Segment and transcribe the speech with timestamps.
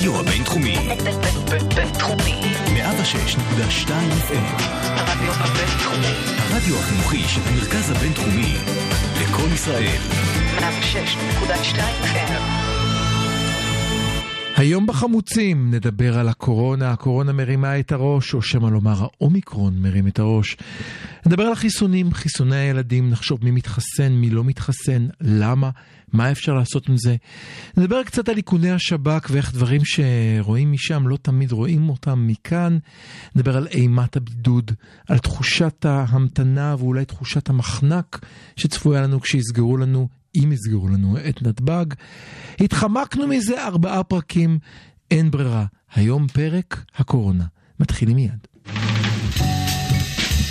[0.00, 0.76] הרדיו הבינתחומי.
[1.74, 2.40] בינתחומי.
[2.66, 3.88] 106.2
[4.28, 4.62] FM.
[4.84, 6.14] הרדיו הבינתחומי.
[6.38, 8.54] הרדיו החינוכי של המרכז הבינתחומי.
[9.22, 10.00] לקום ישראל.
[10.58, 12.32] 106.2 FM.
[14.56, 20.18] היום בחמוצים נדבר על הקורונה, הקורונה מרימה את הראש, או שמא לומר האומיקרון מרים את
[20.18, 20.56] הראש.
[21.26, 25.70] נדבר על החיסונים, חיסוני הילדים, נחשוב מי מתחסן, מי לא מתחסן, למה,
[26.12, 27.16] מה אפשר לעשות עם זה.
[27.76, 32.78] נדבר קצת על איכוני השב"כ ואיך דברים שרואים משם לא תמיד רואים אותם מכאן.
[33.36, 34.70] נדבר על אימת הבידוד,
[35.08, 38.26] על תחושת ההמתנה ואולי תחושת המחנק
[38.56, 41.86] שצפויה לנו כשיסגרו לנו אם יסגרו לנו את נתב"ג.
[42.60, 44.58] התחמקנו מזה ארבעה פרקים,
[45.10, 45.64] אין ברירה.
[45.94, 47.44] היום פרק הקורונה.
[47.80, 48.46] מתחילים מיד.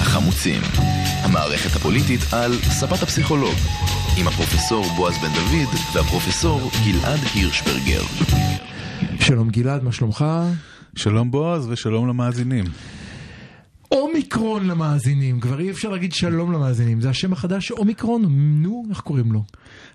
[0.09, 0.61] החמוצים.
[1.23, 3.55] המערכת הפוליטית על ספת הפסיכולוג.
[4.17, 8.01] עם הפרופסור בועז בן דוד והפרופסור גלעד הירשברגר.
[9.19, 10.25] שלום גלעד, מה שלומך?
[10.95, 12.65] שלום בועז ושלום למאזינים.
[13.91, 18.25] אומיקרון למאזינים, כבר אי אפשר להגיד שלום למאזינים, זה השם החדש אומיקרון,
[18.61, 19.43] נו, איך קוראים לו?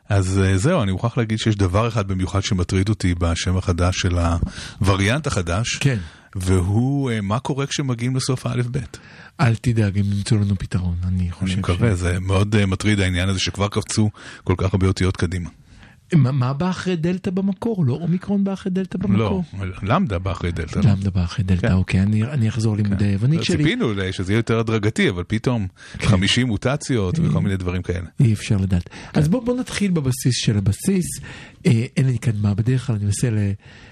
[0.08, 4.18] אז אה, זהו, אני מוכרח להגיד שיש דבר אחד במיוחד שמטריד אותי בשם החדש של
[4.80, 5.98] הווריאנט החדש, כן.
[6.36, 8.98] והוא אה, מה קורה כשמגיעים לסוף האלף-בית.
[9.40, 13.28] אל תדאג, הם ימצאו לנו פתרון, אני חושב אני מקווה, זה מאוד אה, מטריד העניין
[13.28, 14.10] הזה שכבר קפצו
[14.44, 15.50] כל כך הרבה אותיות קדימה.
[16.12, 17.84] מה, מה בא אחרי דלתא במקור?
[17.84, 19.44] לא אומיקרון בא אחרי דלתא במקור?
[19.58, 20.78] לא, למדה בא אחרי דלתא.
[20.78, 21.72] למדה בא אחרי דלתא, כן.
[21.72, 23.56] אוקיי, אני, אני אחזור לימודי היוונית לא, שלי.
[23.56, 25.66] ציפינו שזה יהיה יותר הדרגתי, אבל פתאום
[26.02, 28.06] 50 מוטציות וכל מיני דברים כאלה.
[28.20, 28.90] אי אפשר לדעת.
[29.14, 31.06] אז בוא, בוא נתחיל בבסיס של הבסיס.
[31.66, 33.38] אה, אין לי כאן מה, בדרך כלל אני מנסה ל,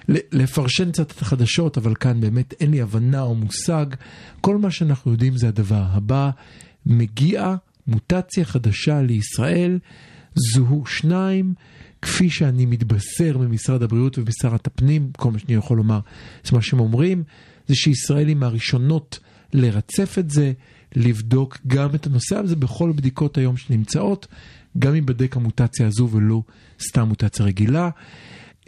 [0.08, 3.86] ל, לפרשן קצת את החדשות, אבל כאן באמת אין לי הבנה או מושג.
[4.40, 6.30] כל מה שאנחנו יודעים זה הדבר הבא,
[6.86, 9.78] מגיעה מוטציה חדשה לישראל,
[10.34, 11.54] זוהו שניים.
[12.02, 16.00] כפי שאני מתבשר ממשרד הבריאות ומשרת הפנים, כל מה שאני יכול לומר,
[16.44, 17.22] זה מה שהם אומרים,
[17.68, 19.18] זה שישראל היא מהראשונות
[19.52, 20.52] לרצף את זה,
[20.96, 24.26] לבדוק גם את הנושא הזה בכל בדיקות היום שנמצאות,
[24.78, 26.42] גם ייבדק המוטציה הזו ולא
[26.88, 27.90] סתם מוטציה רגילה.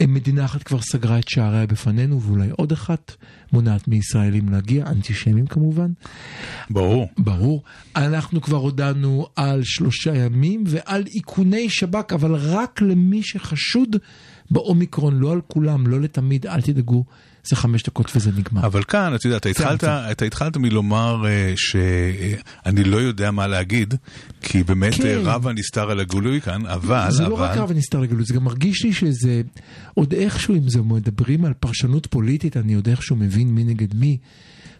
[0.03, 3.15] מדינה אחת כבר סגרה את שעריה בפנינו ואולי עוד אחת
[3.53, 5.91] מונעת מישראלים להגיע, אנטישמים כמובן.
[6.69, 7.07] ברור.
[7.17, 7.63] ברור.
[7.95, 13.95] אנחנו כבר הודענו על שלושה ימים ועל איכוני שב"כ, אבל רק למי שחשוד
[14.51, 17.05] באומיקרון, לא על כולם, לא לתמיד, אל תדאגו,
[17.47, 18.65] זה חמש דקות וזה נגמר.
[18.65, 19.83] אבל כאן, אתה יודע, אתה התחלת.
[19.83, 23.93] אתה התחלת מלומר אה, שאני לא יודע מה להגיד,
[24.41, 25.07] כי באמת כן.
[25.07, 28.33] אה, רב הנסתר על הגלוי כאן, אבל, זה לא רק אבל, רב הנסתר לגלות, זה
[28.33, 29.41] גם מרגיש לי שזה
[29.93, 34.17] עוד איכשהו, אם זה מדברים על פרשנות פוליטית, אני עוד איכשהו מבין מי נגד מי.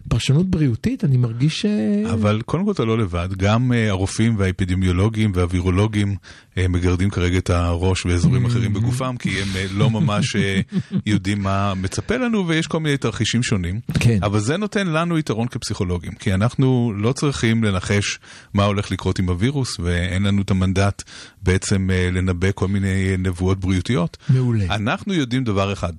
[0.08, 1.66] פרשנות בריאותית, אני מרגיש ש...
[2.12, 6.16] אבל קודם כל אתה לא לבד, גם אה, הרופאים והאפידמיולוגים והווירולוגים
[6.58, 8.48] אה, מגרדים כרגע את הראש באזורים Mm-hmm.
[8.48, 10.60] אחרים בגופם, כי הם אה, לא ממש אה,
[11.06, 13.80] יודעים מה מצפה לנו, ויש כל מיני תרחישים שונים.
[14.00, 14.18] כן.
[14.22, 18.18] אבל זה נותן לנו יתרון כפסיכולוגים, כי אנחנו לא צריכים לנחש
[18.54, 21.02] מה הולך לקרות עם הווירוס, ואין לנו את המנדט
[21.42, 24.16] בעצם אה, לנבא כל מיני נבואות בריאותיות.
[24.28, 24.64] מעולה.
[24.70, 25.92] אנחנו יודעים דבר אחד.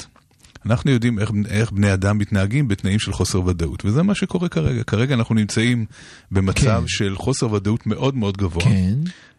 [0.72, 4.84] אנחנו יודעים איך, איך בני אדם מתנהגים בתנאים של חוסר ודאות, וזה מה שקורה כרגע.
[4.84, 5.86] כרגע אנחנו נמצאים
[6.32, 6.88] במצב כן.
[6.88, 8.64] של חוסר ודאות מאוד מאוד גבוה.
[8.64, 8.96] כן.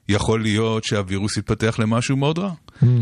[0.09, 2.53] יכול להיות שהווירוס יתפתח למשהו מאוד רע.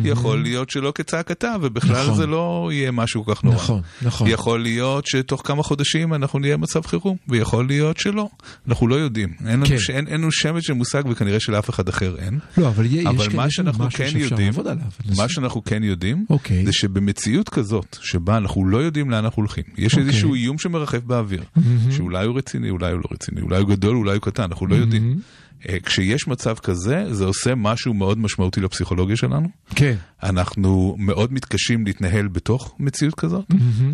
[0.05, 2.03] יכול להיות שלא כצעקתה, ובכלל Mm-hmm.
[2.03, 2.15] נכון.
[2.17, 3.56] זה לא יהיה משהו כל כך נורא.
[3.56, 4.28] נכון, נכון.
[4.28, 8.28] יכול להיות שתוך כמה חודשים אנחנו נהיה במצב חירום, ויכול להיות שלא.
[8.69, 9.33] אנחנו לא יודעים.
[9.47, 9.78] אין לנו, כן.
[9.78, 9.91] ש...
[9.91, 12.39] אין, אין לנו שמץ של מושג, וכנראה שלאף אחד אחר אין.
[12.59, 14.84] לא, אבל יש אבל מה יש לנו שאנחנו משהו כן יודעים, לעבוד עליו.
[15.17, 16.67] מה שאנחנו כן יודעים, אוקיי.
[16.67, 20.09] זה שבמציאות כזאת, שבה אנחנו לא יודעים לאן אנחנו הולכים, יש אוקיי.
[20.09, 21.43] איזשהו איום שמרחף באוויר,
[21.91, 24.75] שאולי הוא רציני, אולי הוא לא רציני, אולי הוא גדול, אולי הוא קטן, אנחנו לא
[24.75, 25.21] יודעים.
[25.69, 29.49] אה, כשיש מצב כזה, זה עושה משהו מאוד משמעותי לפסיכולוגיה שלנו.
[29.75, 29.94] כן.
[30.22, 33.44] אנחנו מאוד מתקשים להתנהל בתוך מציאות כזאת,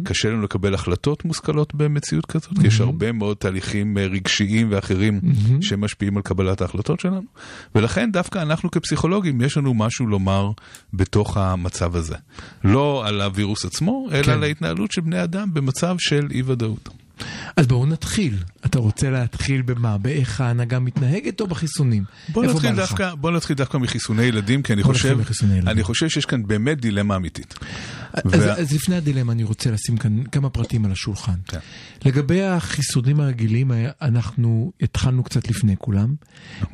[0.04, 5.20] קשה לנו לקבל החלטות מושכלות במציאות כזאת, כי יש הרבה מאוד תהליכים אה, רגשיים ואחרים
[5.60, 7.22] שמשפיעים על קבלת ההחלטות שלנו,
[7.74, 10.50] ולכן דווקא אנחנו כפסיכולוגים, יש לנו משהו לומר
[10.94, 12.16] בתוך המצב הזה.
[12.64, 14.32] לא על הווירוס עצמו, אלא כן.
[14.32, 17.01] על ההתנהלות של בני אדם במצב של אי ודאות.
[17.56, 18.36] אז בואו נתחיל.
[18.66, 19.98] אתה רוצה להתחיל במה?
[19.98, 22.04] באיך ההנהגה מתנהגת או בחיסונים?
[22.28, 22.76] בוא נתחיל?
[22.76, 25.18] דווקא, בוא נתחיל דווקא מחיסוני ילדים, כי אני חושב.
[25.66, 27.54] אני חושב שיש כאן באמת דילמה אמיתית.
[28.12, 31.34] אז, וה- אז לפני הדילמה אני רוצה לשים כאן כמה פרטים על השולחן.
[31.48, 31.58] כן.
[32.04, 33.70] לגבי החיסונים הרגילים,
[34.02, 36.14] אנחנו התחלנו קצת לפני כולם.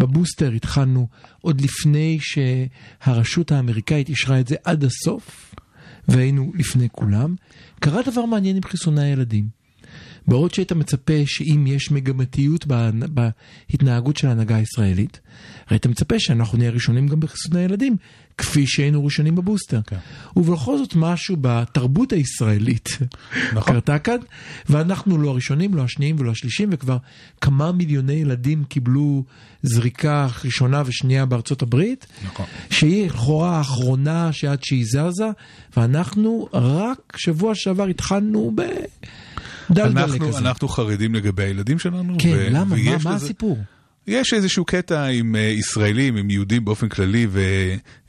[0.00, 1.08] בבוסטר התחלנו
[1.40, 5.54] עוד לפני שהרשות האמריקאית אישרה את זה עד הסוף,
[6.08, 7.34] והיינו לפני כולם.
[7.80, 9.57] קרה דבר מעניין עם חיסוני הילדים.
[10.28, 12.66] בעוד שהיית מצפה שאם יש מגמתיות
[13.08, 15.20] בהתנהגות של ההנהגה הישראלית,
[15.68, 17.96] היית מצפה שאנחנו נהיה ראשונים גם בחיסוני הילדים,
[18.38, 19.80] כפי שהיינו ראשונים בבוסטר.
[19.86, 19.96] כן.
[20.36, 22.98] ובכל זאת משהו בתרבות הישראלית
[23.54, 23.72] נכון.
[23.72, 24.16] קרתה כאן,
[24.68, 26.96] ואנחנו לא הראשונים, לא השניים ולא השלישים, וכבר
[27.40, 29.24] כמה מיליוני ילדים קיבלו
[29.62, 32.46] זריקה ראשונה ושנייה בארצות הברית, נכון.
[32.70, 35.30] שהיא לכאורה האחרונה שעד שהיא זזה,
[35.76, 39.27] ואנחנו רק שבוע שעבר התחלנו בדלדלה
[39.76, 40.38] אנחנו, כזה.
[40.38, 42.16] אנחנו חרדים לגבי הילדים שלנו.
[42.18, 42.76] כן, למה?
[43.04, 43.58] מה, הסיפור?
[44.08, 47.26] יש איזשהו קטע עם אה, ישראלים, עם יהודים באופן כללי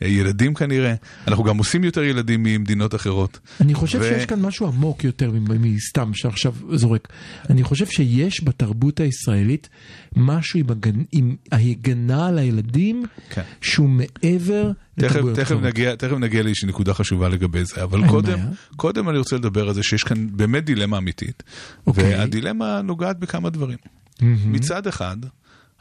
[0.01, 0.93] וילדים כנראה.
[1.27, 3.39] אנחנו גם עושים יותר ילדים ממדינות אחרות.
[3.61, 7.07] אני חושב ו- שיש כאן משהו עמוק יותר מסתם שעכשיו זורק.
[7.49, 9.69] אני חושב שיש בתרבות הישראלית
[10.15, 11.03] משהו עם, הגנ...
[11.11, 13.41] עם ההגנה על הילדים כן.
[13.61, 15.55] שהוא מעבר תכף, תכף.
[15.61, 18.39] נגיע, תכף נגיע לאיזושהי נקודה חשובה לגבי זה, אבל קודם.
[18.75, 21.43] קודם אני רוצה לדבר על זה שיש כאן באמת דילמה אמיתית.
[21.87, 22.03] אוקיי.
[22.03, 23.77] והדילמה נוגעת בכמה דברים.
[24.21, 24.51] מהמם.
[24.51, 25.17] מצד אחד,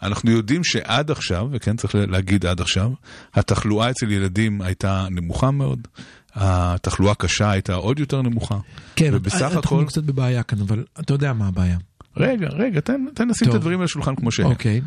[0.02, 2.90] אנחנו יודעים שעד עכשיו, וכן צריך להגיד עד עכשיו,
[3.34, 5.88] התחלואה אצל ילדים הייתה נמוכה מאוד,
[6.34, 8.58] התחלואה קשה הייתה עוד יותר נמוכה,
[8.96, 9.84] כן, ובסך אנחנו הכל...
[9.88, 11.78] קצת בבעיה כאן, אבל אתה יודע מה הבעיה.
[12.16, 13.56] רגע, רגע, תן, תן לשים את טוב.
[13.56, 14.46] הדברים על השולחן כמו שהם.
[14.46, 14.80] אוקיי.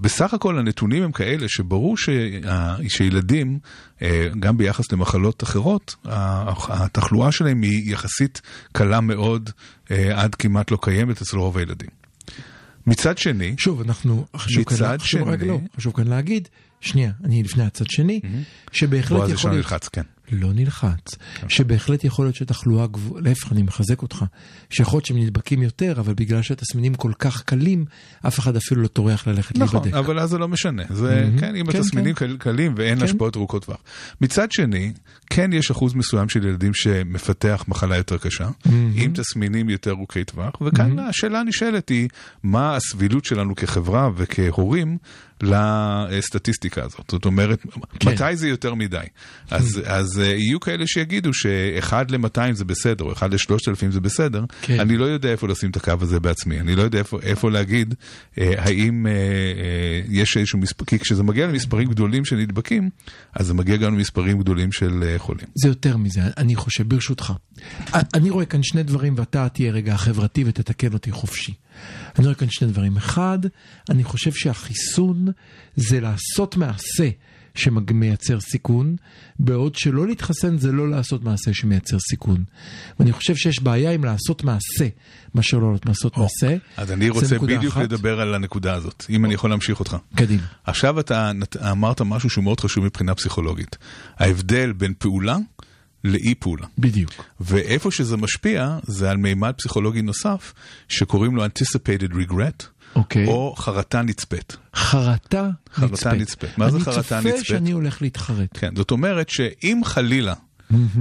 [0.00, 3.58] בסך הכל הנתונים הם כאלה שברור שה- שילדים,
[4.02, 5.94] אה, גם ביחס למחלות אחרות,
[6.68, 8.40] התחלואה שלהם היא יחסית
[8.72, 9.50] קלה מאוד,
[9.90, 11.88] אה, עד כמעט לא קיימת אצל רוב הילדים.
[12.86, 16.48] מצד שני, שוב, אנחנו, חשוב כאן, מצד חשוב, רגע, שני- לא, חשוב כאן להגיד,
[16.80, 18.20] שנייה, אני לפני הצד שני,
[18.72, 20.02] שבהחלט בועז יכול ישר להיות, נלחץ, כן.
[20.32, 21.14] לא נלחץ,
[21.48, 24.24] שבהחלט יכול להיות שתחלואה גבוהה, להפך, אני מחזק אותך,
[24.70, 27.84] שיכול להיות שהם נדבקים יותר, אבל בגלל שהתסמינים כל כך קלים,
[28.26, 29.98] אף אחד אפילו לא טורח ללכת נכון, להיבדק.
[29.98, 30.82] אבל אז זה לא משנה.
[30.90, 31.38] זה, מהמם.
[31.38, 32.26] כן, אם כן, התסמינים כן.
[32.26, 33.04] קל- קלים ואין כן.
[33.04, 33.76] השפעות ארוכות טווח.
[34.20, 34.92] מצד שני,
[35.30, 38.48] כן יש אחוז מסוים של ילדים שמפתח מחלה יותר קשה,
[38.94, 42.08] עם תסמינים יותר ארוכי טווח, וכאן השאלה הנשאלת היא,
[42.42, 44.98] מה הסבילות שלנו כחברה וכהורים
[45.42, 47.04] לסטטיסטיקה הזאת?
[47.10, 47.66] זאת אומרת,
[48.00, 48.10] כן.
[48.10, 48.98] מתי זה יותר מדי?
[49.50, 54.44] אז, אז אה, יהיו כאלה שיגידו שאחד ל-200 זה בסדר, או אחד ל-3,000 זה בסדר.
[54.62, 54.80] כן.
[54.80, 57.94] אני לא יודע איפה לשים את הקו הזה בעצמי, אני לא יודע איפה, איפה להגיד
[58.38, 62.90] אה, האם אה, אה, יש איזשהו מספר, כי כשזה מגיע למספרים גדולים של נדבקים,
[63.34, 65.46] אז זה מגיע גם למספרים גדולים של אה, חולים.
[65.54, 67.32] זה יותר מזה, אני חושב, ברשותך.
[68.14, 71.52] אני רואה כאן שני דברים, ואתה תהיה רגע החברתי ותתקן אותי חופשי.
[72.18, 72.96] אני רואה כאן שני דברים.
[72.96, 73.38] אחד,
[73.90, 75.26] אני חושב שהחיסון
[75.76, 77.08] זה לעשות מעשה
[77.54, 78.96] שמייצר סיכון,
[79.38, 82.44] בעוד שלא להתחסן זה לא לעשות מעשה שמייצר סיכון.
[83.00, 84.88] ואני חושב שיש בעיה עם לעשות מעשה,
[85.34, 86.56] מאשר לא לעשות מעשה.
[86.76, 87.82] אז אני רוצה בדיוק אחת.
[87.82, 89.96] לדבר על הנקודה הזאת, אם אני יכול להמשיך אותך.
[90.14, 90.42] קדימה.
[90.64, 91.30] עכשיו אתה
[91.70, 93.78] אמרת משהו שהוא מאוד חשוב מבחינה פסיכולוגית.
[94.18, 95.36] ההבדל בין פעולה
[96.04, 96.66] לאי פעולה.
[96.78, 97.24] בדיוק.
[97.40, 100.52] ואיפה שזה משפיע, זה על מימד פסיכולוגי נוסף,
[100.88, 102.64] שקוראים לו anticipated regret,
[102.96, 103.26] אוקיי.
[103.26, 104.56] או חרטה נצפית.
[104.74, 106.20] חרטה חרטה נצפית.
[106.20, 106.58] נצפית.
[106.58, 107.40] מה זה חרטה אני נצפית?
[107.40, 108.48] צופה שאני הולך להתחרט.
[108.58, 110.34] כן, זאת אומרת שאם חלילה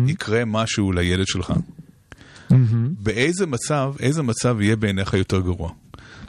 [0.07, 1.53] יקרה משהו לילד שלך,
[2.99, 5.71] באיזה מצב, איזה מצב יהיה בעיניך יותר גרוע?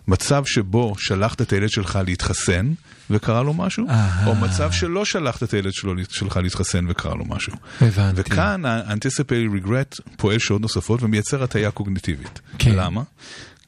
[0.08, 2.72] מצב שבו שלחת את הילד שלך להתחסן
[3.10, 4.26] וקרה לו משהו, אהה.
[4.26, 7.52] או מצב שלא שלחת את הילד שלו, שלך להתחסן וקרה לו משהו.
[7.80, 8.20] הבנתי.
[8.20, 12.40] וכאן ה-anticipated regret פועל שעות נוספות ומייצר הטיה קוגניטיבית.
[12.58, 12.74] כן.
[12.74, 13.02] למה?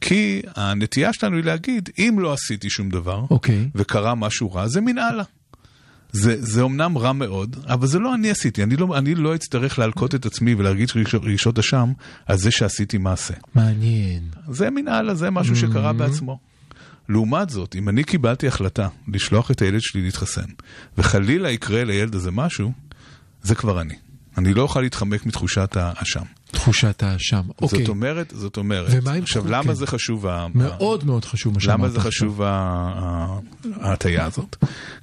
[0.00, 3.68] כי הנטייה שלנו היא להגיד, אם לא עשיתי שום דבר, אוקיי.
[3.74, 5.24] וקרה משהו רע, זה מן הלאה.
[6.12, 9.78] זה, זה אומנם רע מאוד, אבל זה לא אני עשיתי, אני לא, אני לא אצטרך
[9.78, 11.92] להלקות את עצמי ולהרגיש רגשות, רגשות אשם
[12.26, 13.34] על זה שעשיתי מעשה.
[13.54, 14.22] מעניין.
[14.50, 16.38] זה מן הלאה, זה משהו שקרה בעצמו.
[17.08, 20.46] לעומת זאת, אם אני קיבלתי החלטה לשלוח את הילד שלי להתחסן,
[20.98, 22.72] וחלילה יקרה לילד הזה משהו,
[23.42, 23.94] זה כבר אני.
[24.38, 26.24] אני לא אוכל להתחמק מתחושת האשם.
[26.50, 27.42] תחושת האשם.
[27.62, 27.78] אוקיי.
[27.78, 29.72] זאת אומרת, זאת אומרת, ומה עם עכשיו למה כן.
[29.72, 30.26] זה חשוב?
[30.26, 32.00] ה- מאוד מאוד חשוב מה שאמרת למה זה.
[32.00, 32.42] חשוב
[33.80, 34.56] ההטייה הזאת?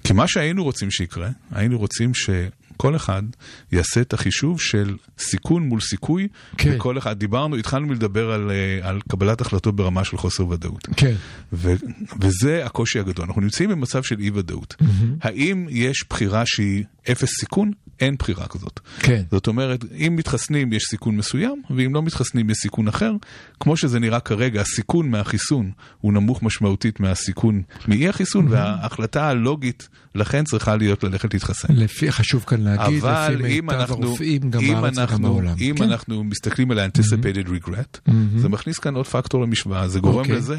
[0.04, 3.24] כי מה שהיינו רוצים שיקרה, היינו רוצים שכל אחד
[3.72, 6.74] יעשה את החישוב של סיכון מול סיכוי, כן.
[6.76, 10.88] וכל אחד, דיברנו, התחלנו מלדבר על, אה, על קבלת החלטות ברמה של חוסר ודאות.
[10.98, 11.16] כן.
[11.54, 11.74] ו-
[12.22, 13.26] וזה הקושי הגדול.
[13.26, 14.76] אנחנו נמצאים במצב של אי ודאות.
[15.22, 17.72] האם יש בחירה שהיא אפס סיכון?
[18.00, 18.80] אין בחירה כזאת.
[19.00, 19.24] כן.
[19.32, 23.12] זאת אומרת, אם מתחסנים יש סיכון מסוים, ואם לא מתחסנים יש סיכון אחר.
[23.60, 25.72] כמו שזה נראה כרגע, הסיכון מהחיסון
[26.02, 31.74] הוא נמוך משמעותית מהסיכון מאי החיסון, וההחלטה הלוגית לכן צריכה להיות ללכת להתחסן.
[31.74, 35.56] לפי, חשוב כאן להגיד, אבל לפי מיטב הרופאים גם אם בארץ וגם אנחנו, בעולם.
[35.60, 35.84] אם כן.
[35.84, 40.36] אנחנו מסתכלים על ה-anticipated regret, זה מכניס כאן עוד פקטור למשוואה, זה גורם אוקיי.
[40.36, 40.58] לזה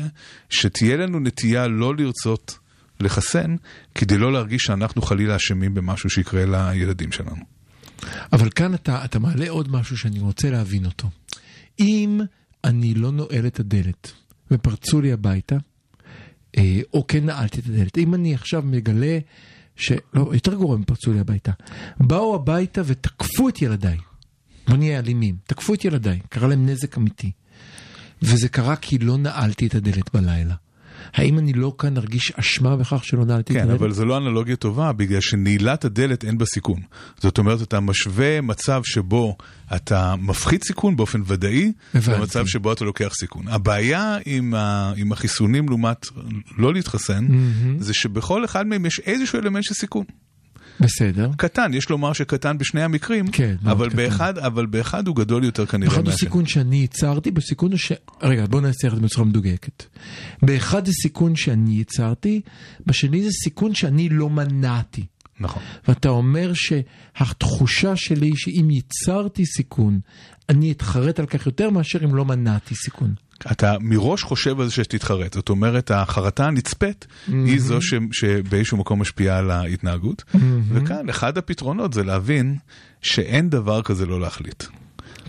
[0.50, 2.58] שתהיה לנו נטייה לא לרצות
[3.00, 3.56] לחסן,
[3.94, 7.44] כדי לא להרגיש שאנחנו חלילה אשמים במשהו שיקרה לילדים שלנו.
[8.32, 11.08] אבל כאן אתה, אתה מעלה עוד משהו שאני רוצה להבין אותו.
[11.80, 12.20] אם
[12.64, 14.12] אני לא נועל את הדלת
[14.50, 15.56] ופרצו לי הביתה,
[16.58, 17.98] אה, או כן נעלתי את הדלת.
[17.98, 19.18] אם אני עכשיו מגלה
[19.76, 19.92] ש...
[20.14, 21.52] לא, יותר גרוע אם פרצו לי הביתה.
[22.00, 23.98] באו הביתה ותקפו את ילדיי.
[24.68, 25.36] בוא נהיה אלימים.
[25.46, 27.30] תקפו את ילדיי, קרה להם נזק אמיתי.
[28.22, 30.54] וזה קרה כי לא נעלתי את הדלת בלילה.
[31.14, 33.80] האם אני לא כאן ארגיש אשמה בכך שלא נעלתי את כן, הדלת?
[33.80, 36.80] אבל זו לא אנלוגיה טובה, בגלל שנעילת הדלת אין בה סיכון.
[37.20, 39.36] זאת אומרת, אתה משווה מצב שבו
[39.76, 42.20] אתה מפחית סיכון באופן ודאי, הבנתי.
[42.20, 43.48] למצב שבו אתה לוקח סיכון.
[43.48, 46.06] הבעיה עם, ה, עם החיסונים לעומת
[46.58, 47.26] לא להתחסן,
[47.78, 50.04] זה שבכל אחד מהם יש איזשהו אלמנט של סיכון.
[50.80, 51.30] בסדר.
[51.36, 53.96] קטן, יש לומר שקטן בשני המקרים, כן, אבל, קטן.
[53.96, 56.16] באחד, אבל באחד הוא גדול יותר כנראה באחד הוא.
[56.16, 57.92] סיכון שאני ייצרתי, בסיכון הוא ש...
[58.22, 59.84] רגע, בוא נעשה את זה בצורה מדויקת.
[60.42, 62.40] באחד זה סיכון שאני ייצרתי,
[62.86, 65.04] בשני זה סיכון שאני לא מנעתי.
[65.40, 65.62] נכון.
[65.88, 70.00] ואתה אומר שהתחושה שלי שאם ייצרתי סיכון,
[70.48, 73.14] אני אתחרט על כך יותר מאשר אם לא מנעתי סיכון.
[73.52, 79.00] אתה מראש חושב על זה שתתחרט, זאת אומרת החרטה הנצפית היא זו ש, שבאיזשהו מקום
[79.00, 80.24] משפיעה על ההתנהגות,
[80.68, 82.56] וכאן אחד הפתרונות זה להבין
[83.02, 84.64] שאין דבר כזה לא להחליט.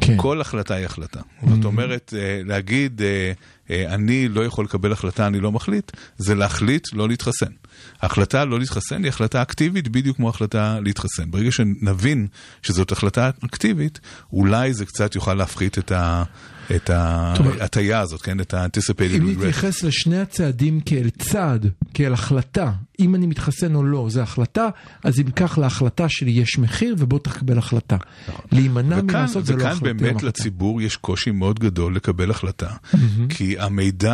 [0.02, 0.18] כן.
[0.18, 1.20] כל החלטה היא החלטה.
[1.50, 3.32] זאת אומרת, אה, להגיד, אה,
[3.70, 7.52] אה, אני לא יכול לקבל החלטה, אני לא מחליט, זה להחליט לא להתחסן.
[8.02, 11.32] ההחלטה לא להתחסן היא החלטה אקטיבית בדיוק כמו החלטה להתחסן.
[11.32, 12.28] ברגע שנבין
[12.64, 14.00] שזאת החלטה אקטיבית,
[14.34, 16.24] אולי זה קצת יוכל להפחית את ה...
[16.76, 18.40] את ההטייה הזאת, כן?
[18.40, 19.38] את ה-anticipated אם regret.
[19.38, 24.70] נתייחס לשני הצעדים כאל צעד, כאל החלטה, אם אני מתחסן או לא, זה החלטה,
[25.04, 27.98] אז אם כך להחלטה שלי יש מחיר ובוא תקבל החלטה.
[28.52, 29.86] להימנע וכאן, מלעשות זה לא וכאן החלטה.
[29.86, 30.28] באמת החלטה.
[30.28, 32.70] לציבור יש קושי מאוד גדול לקבל החלטה,
[33.30, 34.14] כי המידע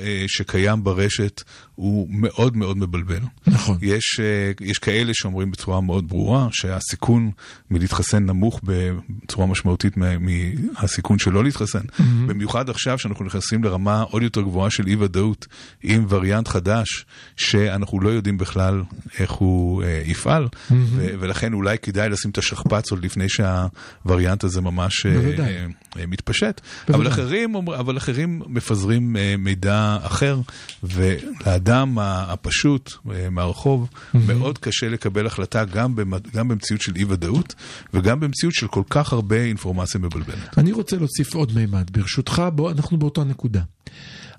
[0.00, 1.42] אה, שקיים ברשת
[1.74, 3.18] הוא מאוד מאוד מבלבל.
[3.46, 3.78] נכון.
[3.82, 7.30] יש, אה, יש כאלה שאומרים בצורה מאוד ברורה שהסיכון
[7.70, 11.80] מלהתחסן נמוך בצורה משמעותית מה- מהסיכון שלא להתחסן.
[12.26, 15.46] במיוחד עכשיו שאנחנו נכנסים לרמה עוד יותר גבוהה של אי ודאות
[15.82, 17.04] עם וריאנט חדש,
[17.36, 18.82] שאנחנו לא יודעים בכלל
[19.18, 20.76] איך הוא אה, יפעל, ו-
[21.20, 25.12] ולכן אולי כדאי לשים את השכפ"ץ עוד לפני שהווריאנט הזה ממש אה.
[25.38, 25.66] אה,
[25.98, 26.60] אה, מתפשט.
[26.88, 27.08] אבל.
[27.08, 30.40] אחרים, אבל אחרים מפזרים אה, מידע אחר,
[30.82, 37.04] ולאדם ה- הפשוט אה, מהרחוב מאוד קשה לקבל החלטה גם, במ- גם במציאות של אי
[37.04, 37.54] ודאות,
[37.94, 40.58] וגם במציאות של כל כך הרבה אינפורמציה מבלבלת.
[40.58, 43.62] אני רוצה להוסיף עוד מימד, ברשותך, בוא, אנחנו באותה נקודה.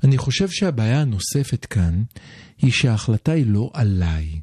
[0.04, 2.04] אני חושב שהבעיה הנוספת כאן
[2.58, 4.40] היא שההחלטה היא לא עליי.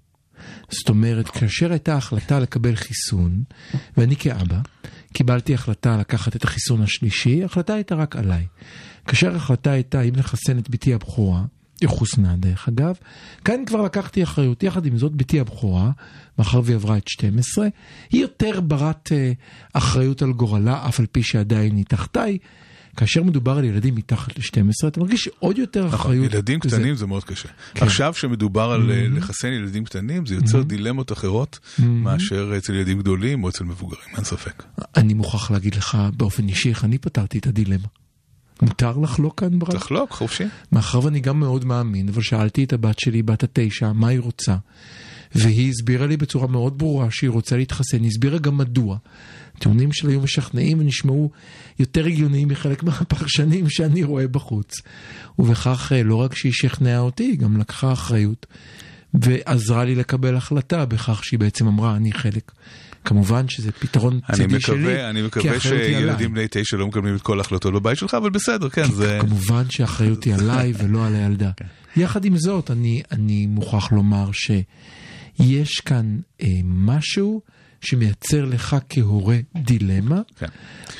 [0.70, 3.42] זאת אומרת, כאשר הייתה החלטה לקבל חיסון,
[3.96, 4.60] ואני כאבא
[5.12, 8.46] קיבלתי החלטה לקחת את החיסון השלישי, ההחלטה הייתה רק עליי.
[9.06, 11.42] כאשר ההחלטה הייתה אם לחסן את בתי הבכורה,
[11.82, 12.94] היא חוסנה דרך אגב,
[13.44, 14.62] כאן כבר לקחתי אחריות.
[14.62, 15.90] יחד עם זאת, בתי הבכורה,
[16.38, 17.66] מאחר והיא עברה את 12,
[18.10, 19.32] היא יותר ברת אה,
[19.72, 22.38] אחריות על גורלה, אף על פי שעדיין היא תחתיי.
[22.96, 26.24] כאשר מדובר על ילדים מתחת ל-12, אתה מרגיש עוד יותר אחריות.
[26.26, 27.48] נכון, ילדים זה- קטנים זה מאוד קשה.
[27.74, 27.86] כן.
[27.86, 33.44] עכשיו שמדובר על אה, לחסן ילדים קטנים, זה יוצר דילמות אחרות מאשר אצל ילדים גדולים
[33.44, 34.62] או אצל מבוגרים, אין ספק.
[34.96, 37.86] אני מוכרח להגיד לך באופן אישי איך אני פתרתי את הדילמה.
[38.62, 39.70] מותר לחלוק כאן ברק?
[39.70, 40.44] תחלוק, חופשי.
[40.72, 44.56] מאחר ואני גם מאוד מאמין, אבל שאלתי את הבת שלי, בת התשע, מה היא רוצה.
[45.34, 48.96] והיא הסבירה לי בצורה מאוד ברורה שהיא רוצה להתחסן, היא הסבירה גם מדוע.
[49.56, 51.30] הטיעונים שלה היו משכנעים ונשמעו
[51.78, 54.74] יותר הגיוניים מחלק מהפרשנים שאני רואה בחוץ.
[55.38, 58.46] ובכך אה, לא רק שהיא שכנעה אותי, היא גם לקחה אחריות
[59.14, 62.52] ועזרה לי לקבל החלטה בכך שהיא בעצם אמרה, אני חלק.
[63.04, 65.60] כמובן שזה פתרון אני צידי שלי, מקווה, אני כי מקווה.
[65.60, 69.18] שילדים בני תשע לא מקבלים את כל ההחלטות בבית שלך, אבל בסדר, כן, זה...
[69.20, 71.50] כמובן שהאחריות היא עליי ולא על הילדה.
[71.96, 77.40] יחד עם זאת, אני, אני מוכרח לומר שיש כאן אה, משהו
[77.80, 80.20] שמייצר לך כהורה דילמה.
[80.38, 80.46] כן.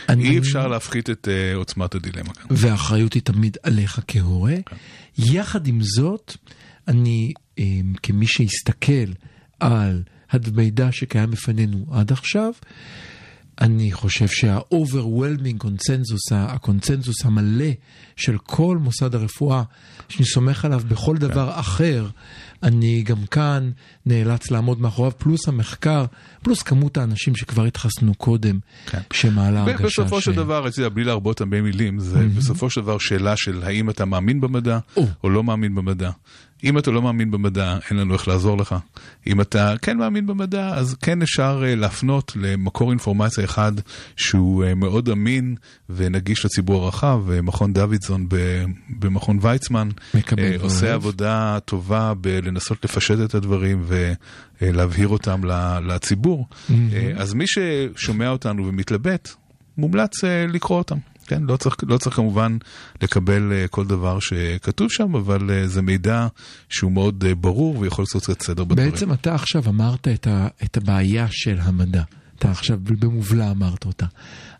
[0.08, 2.46] אני- אי אפשר להפחית את אה, עוצמת הדילמה כאן.
[2.50, 4.54] והאחריות היא תמיד עליך כהורה.
[4.66, 4.76] כן.
[5.18, 6.36] יחד עם זאת,
[6.88, 7.64] אני אה,
[8.02, 9.12] כמי שהסתכל
[9.60, 12.52] על המידע שקיים בפנינו עד עכשיו,
[13.60, 17.70] אני חושב שה-overwhelming קונצנזוס, הקונצנזוס המלא
[18.16, 19.62] של כל מוסד הרפואה,
[20.08, 22.08] שאני סומך עליו בכל דבר אחר,
[22.62, 23.70] אני גם כאן
[24.06, 26.04] נאלץ לעמוד מאחוריו, פלוס המחקר,
[26.42, 28.98] פלוס כמות האנשים שכבר התחסנו קודם, כן.
[29.12, 30.24] שמעלה הרגשה בסופו ש...
[30.24, 33.90] של דבר, אתה יודע, בלי להרבות הרבה מילים, זה בסופו של דבר שאלה של האם
[33.90, 35.06] אתה מאמין במדע או.
[35.24, 36.10] או לא מאמין במדע.
[36.64, 38.74] אם אתה לא מאמין במדע, אין לנו איך לעזור לך.
[39.26, 43.72] אם אתה כן מאמין במדע, אז כן אפשר אה, להפנות למקור אינפורמציה אחד
[44.16, 45.54] שהוא אה, מאוד אמין
[45.90, 47.30] ונגיש לציבור הרחב.
[47.30, 48.26] אה, מכון דוידסון
[48.88, 50.94] במכון ויצמן מקבל עושה ואוהב.
[50.94, 53.84] עבודה טובה בלנסות לפשט את הדברים
[54.60, 55.40] ולהבהיר אותם
[55.86, 56.46] לציבור.
[56.70, 59.34] אה, אז מי ששומע אותנו ומתלבט,
[59.78, 60.98] מומלץ לקרוא אותם.
[61.26, 62.56] כן, לא צריך, לא צריך כמובן
[63.02, 66.26] לקבל אה, כל דבר שכתוב שם, אבל אה, זה מידע
[66.68, 68.90] שהוא מאוד אה, ברור ויכול לעשות קצת סדר בדברים.
[68.90, 72.02] בעצם אתה עכשיו אמרת את, ה, את הבעיה של המדע.
[72.42, 74.06] אתה עכשיו במובלע אמרת אותה.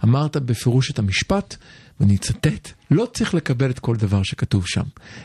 [0.05, 1.57] אמרת בפירוש את המשפט,
[2.01, 4.83] ואני אצטט, לא צריך לקבל את כל דבר שכתוב שם.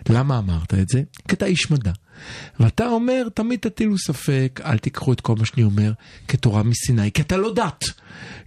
[0.10, 1.04] למה אמרת את זה?
[1.28, 1.92] כי אתה איש מדע.
[2.60, 5.92] ואתה אומר, תמיד תטילו ספק, אל תיקחו את כל מה שאני אומר
[6.28, 7.86] כתורה מסיני, כי אתה לא דת.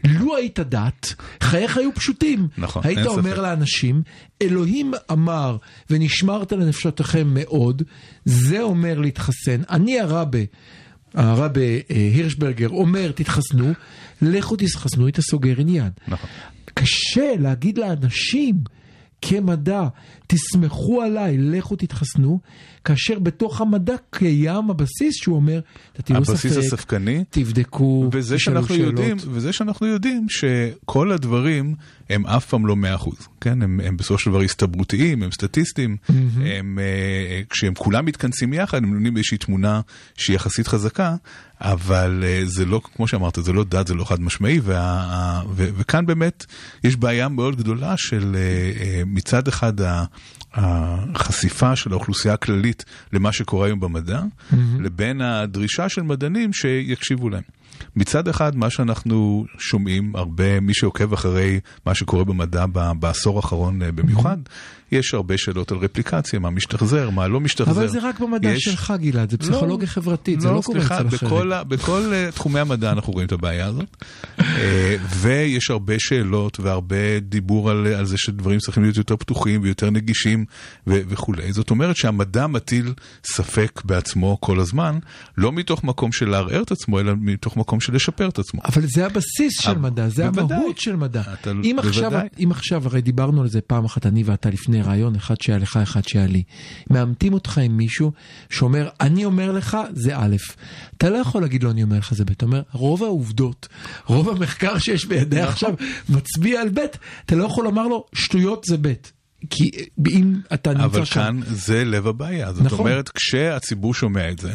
[0.05, 2.49] לו היית דת, חייך היו פשוטים.
[2.59, 3.39] נכון, היית אומר ספק.
[3.39, 4.03] לאנשים,
[4.43, 5.57] אלוהים אמר,
[5.91, 7.83] ונשמרת לנפשותיכם מאוד,
[8.25, 9.61] זה אומר להתחסן.
[9.71, 10.39] אני הרבה.
[11.15, 13.73] הרבי אה, הירשברגר אומר תתחסנו,
[14.23, 15.91] לכו תתחסנו, היית סוגר עניין.
[16.09, 16.31] נכון.
[16.75, 18.57] קשה להגיד לאנשים
[19.23, 19.83] כמדע,
[20.31, 22.41] תסמכו עליי, לכו תתחסנו,
[22.85, 25.61] כאשר בתוך המדע קיים הבסיס שהוא אומר,
[25.93, 28.89] תטילו ספק, הבסיס הספקני, תבדקו, וזה שאנחנו שאלות.
[28.89, 31.75] יודעים, וזה שאנחנו יודעים שכל הדברים
[32.11, 33.11] הם אף פעם לא 100%,
[33.41, 33.63] כן?
[33.63, 38.93] הם, הם בסופו של דבר הסתברותיים, הם סטטיסטיים, הם, אה, כשהם כולם מתכנסים יחד, הם
[38.93, 39.81] נותנים איזושהי תמונה
[40.15, 41.17] שהיא יחסית חזקה,
[41.61, 45.69] אבל אה, זה לא, כמו שאמרת, זה לא דת, זה לא חד משמעי, וה, ו,
[45.77, 46.47] וכאן באמת
[46.85, 50.05] יש בעיה מאוד גדולה של אה, מצד אחד ה...
[50.55, 54.23] החשיפה של האוכלוסייה הכללית למה שקורה היום במדע,
[54.79, 57.43] לבין הדרישה של מדענים שיקשיבו להם.
[57.97, 62.65] מצד אחד, מה שאנחנו שומעים, הרבה, מי שעוקב אחרי מה שקורה במדע
[62.99, 64.37] בעשור האחרון אה, במיוחד,
[64.93, 67.71] יש הרבה שאלות על רפליקציה, מה משתחזר, מה לא משתחזר.
[67.71, 71.07] אבל זה רק במדע יש- שלך גלעד, זה פסיכולוגיה חברתית, זה לא קורה סליחה, אצל
[71.17, 71.31] אחרים.
[71.31, 73.97] בכל, בכל אה, תחומי המדע אנחנו רואים את הבעיה הזאת.
[74.41, 79.91] אה, ויש הרבה שאלות והרבה דיבור על, על זה שדברים צריכים להיות יותר פתוחים ויותר
[79.91, 80.45] נגישים
[80.87, 81.53] ו- וכולי.
[81.53, 82.93] זאת אומרת שהמדע מטיל
[83.25, 84.99] ספק בעצמו כל הזמן,
[85.39, 88.61] לא מתוך מקום של לערער את עצמו, אלא מתוך מקום של לשפר את עצמו.
[88.65, 90.57] אבל זה הבסיס של מדע, זה בוודאי.
[90.59, 91.23] המהות של מדע.
[91.33, 92.13] אתה- אם עכשיו.
[92.45, 95.77] אם עכשיו, הרי דיברנו על זה פעם אחת, אני ואתה לפני רעיון, אחד שהיה לך,
[95.77, 96.43] אחד שהיה לי.
[96.91, 98.13] מאמתים אותך עם מישהו
[98.51, 100.37] שאומר, אני אומר לך, זה א'.
[100.97, 102.31] אתה לא יכול להגיד לו, אני אומר לך, זה ב'.
[102.31, 103.69] אתה אומר, רוב העובדות,
[104.07, 105.41] רוב המחקר שיש בידי.
[105.41, 105.75] עכשיו
[106.09, 106.81] מצביע על ב',
[107.27, 108.93] אתה לא יכול לומר לו, שטויות זה ב'.
[109.51, 109.71] כי
[110.09, 111.15] אם אתה נמצא אבל שם...
[111.15, 112.53] כאן זה לב הבעיה.
[112.53, 112.79] זאת נכון.
[112.79, 114.55] אומרת, כשהציבור שומע את זה,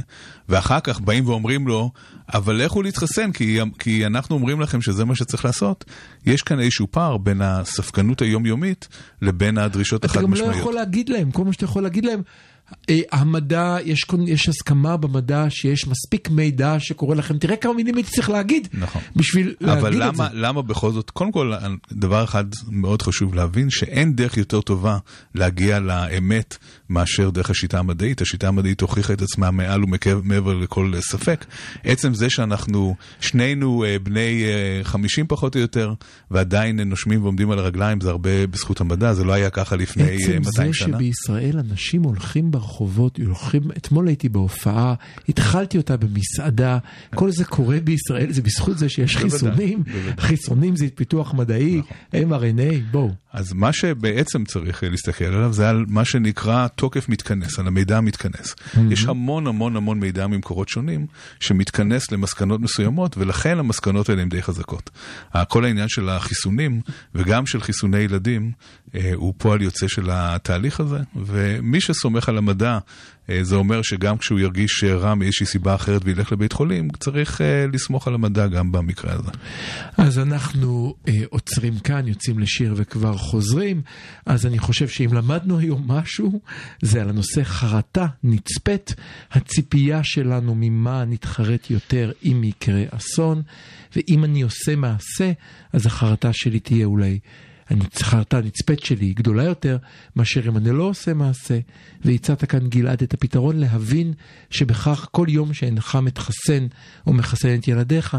[0.50, 1.92] ואחר כך באים ואומרים לו,
[2.34, 5.86] אבל לכו להתחסן, כי, כי אנחנו אומרים לכם שזה מה שצריך לעשות,
[6.26, 8.88] יש כאן איזשהו פער בין הספקנות היומיומית
[9.22, 10.56] לבין הדרישות אתה גם לא החד-משמעיות.
[10.56, 12.22] יכול להגיד להם, כל מה שאתה יכול להגיד להם,
[13.12, 18.30] המדע, יש, יש הסכמה במדע שיש מספיק מידע שקורה לכם, תראה כמה מילים הייתי צריך
[18.30, 19.02] להגיד, נכון.
[19.16, 20.24] בשביל להגיד אבל את זה.
[20.24, 21.54] למה, למה בכל זאת, קודם כל,
[21.92, 24.98] דבר אחד מאוד חשוב להבין, שאין דרך יותר טובה
[25.36, 26.58] להגיע לאמת
[26.90, 28.22] מאשר דרך השיטה המדעית.
[28.22, 31.46] השיטה המדעית הוכיחה את עצמה מעל ומעבר לכל ספק.
[31.84, 35.94] עצם זה שאנחנו שנינו אה, בני אה, 50 פחות או יותר,
[36.32, 40.10] ועדיין נושמים ועומדים על הרגליים, זה הרבה בזכות המדע, זה לא היה ככה לפני אה,
[40.10, 40.98] עצם 200 זה שנה.
[40.98, 44.94] שבישראל אנשים הולכים ברחובות, הולכים, אתמול הייתי בהופעה,
[45.30, 46.78] התחלתי אותה במסעדה,
[47.16, 49.84] כל זה קורה בישראל, זה בזכות זה שיש חיסונים.
[50.20, 51.82] חיסונים זה פיתוח מדעי,
[52.14, 53.12] mRNA, בואו.
[53.34, 57.98] אז מה שבעצם צריך אה, להסתכל עליו זה על מה שנקרא תוקף מתכנס, על המידע
[57.98, 58.56] המתכנס.
[58.90, 61.08] יש המון המון המון מידע ממקורות שונים
[61.40, 64.90] שמתכנס למסקנות מסוימות, ולכן המסקנות האלה הן די חזקות.
[65.50, 66.82] כל העניין של החיסונים,
[67.16, 68.52] וגם של חיסוני ילדים,
[68.96, 72.80] אה, הוא פועל יוצא של התהליך הזה, ומי שסומך על המדע,
[73.30, 77.66] אה, זה אומר שגם כשהוא ירגיש רע מאיזושהי סיבה אחרת וילך לבית חולים, צריך אה,
[77.74, 79.32] לסמוך על המדע גם במקרה הזה.
[79.98, 83.82] אז אנחנו אה, עוצרים כאן, יוצאים לשיר וכבר חוזרים.
[84.26, 86.42] אז אני חושב שאם למדנו היום משהו,
[86.82, 88.96] זה על הנושא חרטה נצפית,
[89.32, 93.42] הציפייה שלנו ממה נתחרט יותר אם יקרה אסון,
[93.96, 95.32] ואם אני עושה מעשה,
[95.74, 97.20] אז החרטה שלי תהיה אולי...
[97.72, 99.78] החרטה הנצפית שלי היא גדולה יותר
[100.16, 101.60] מאשר אם אני לא עושה מעשה,
[102.06, 104.14] והצעת כאן גלעד את הפתרון להבין
[104.50, 106.68] שבכך כל יום שאינך מתחסן
[107.08, 108.18] או מחסן את ילדיך,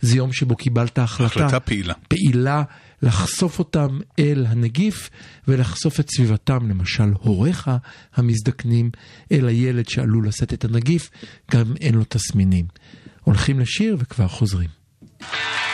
[0.00, 1.94] זה יום שבו קיבלת החלטה, החלטה פעילה.
[2.08, 2.62] פעילה
[3.02, 5.10] לחשוף אותם אל הנגיף
[5.48, 7.70] ולחשוף את סביבתם, למשל הוריך
[8.14, 8.90] המזדקנים,
[9.32, 11.10] אל הילד שעלול לשאת את הנגיף,
[11.50, 12.66] גם אין לו תסמינים.
[13.24, 14.68] הולכים לשיר וכבר חוזרים.
[15.18, 15.65] כל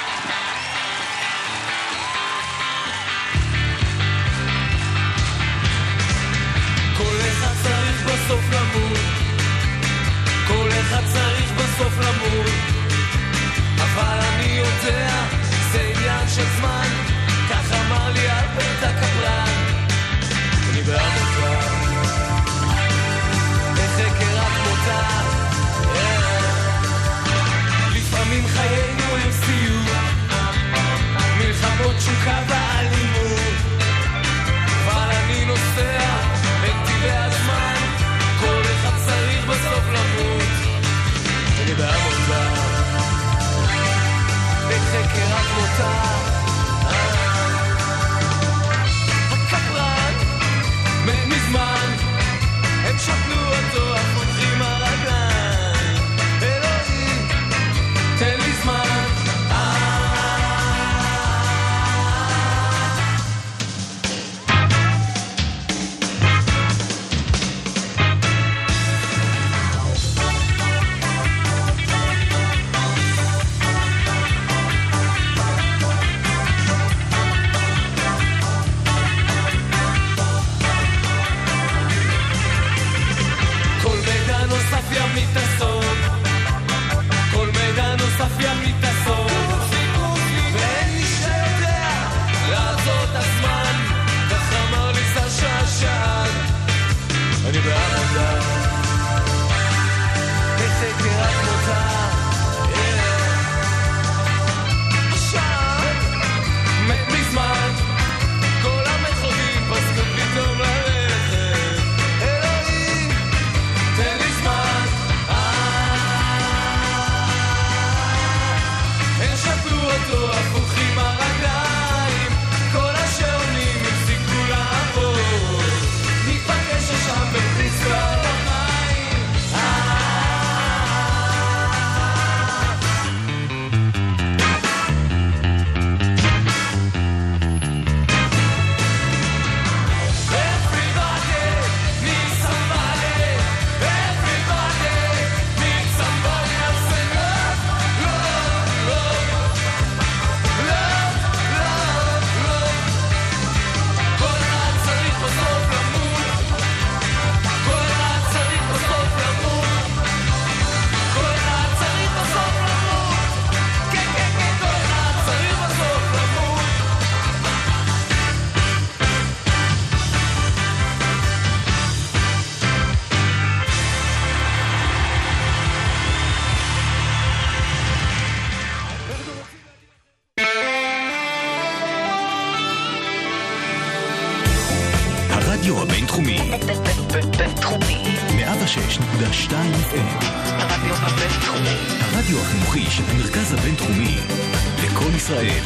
[195.12, 195.62] לקום ישראל,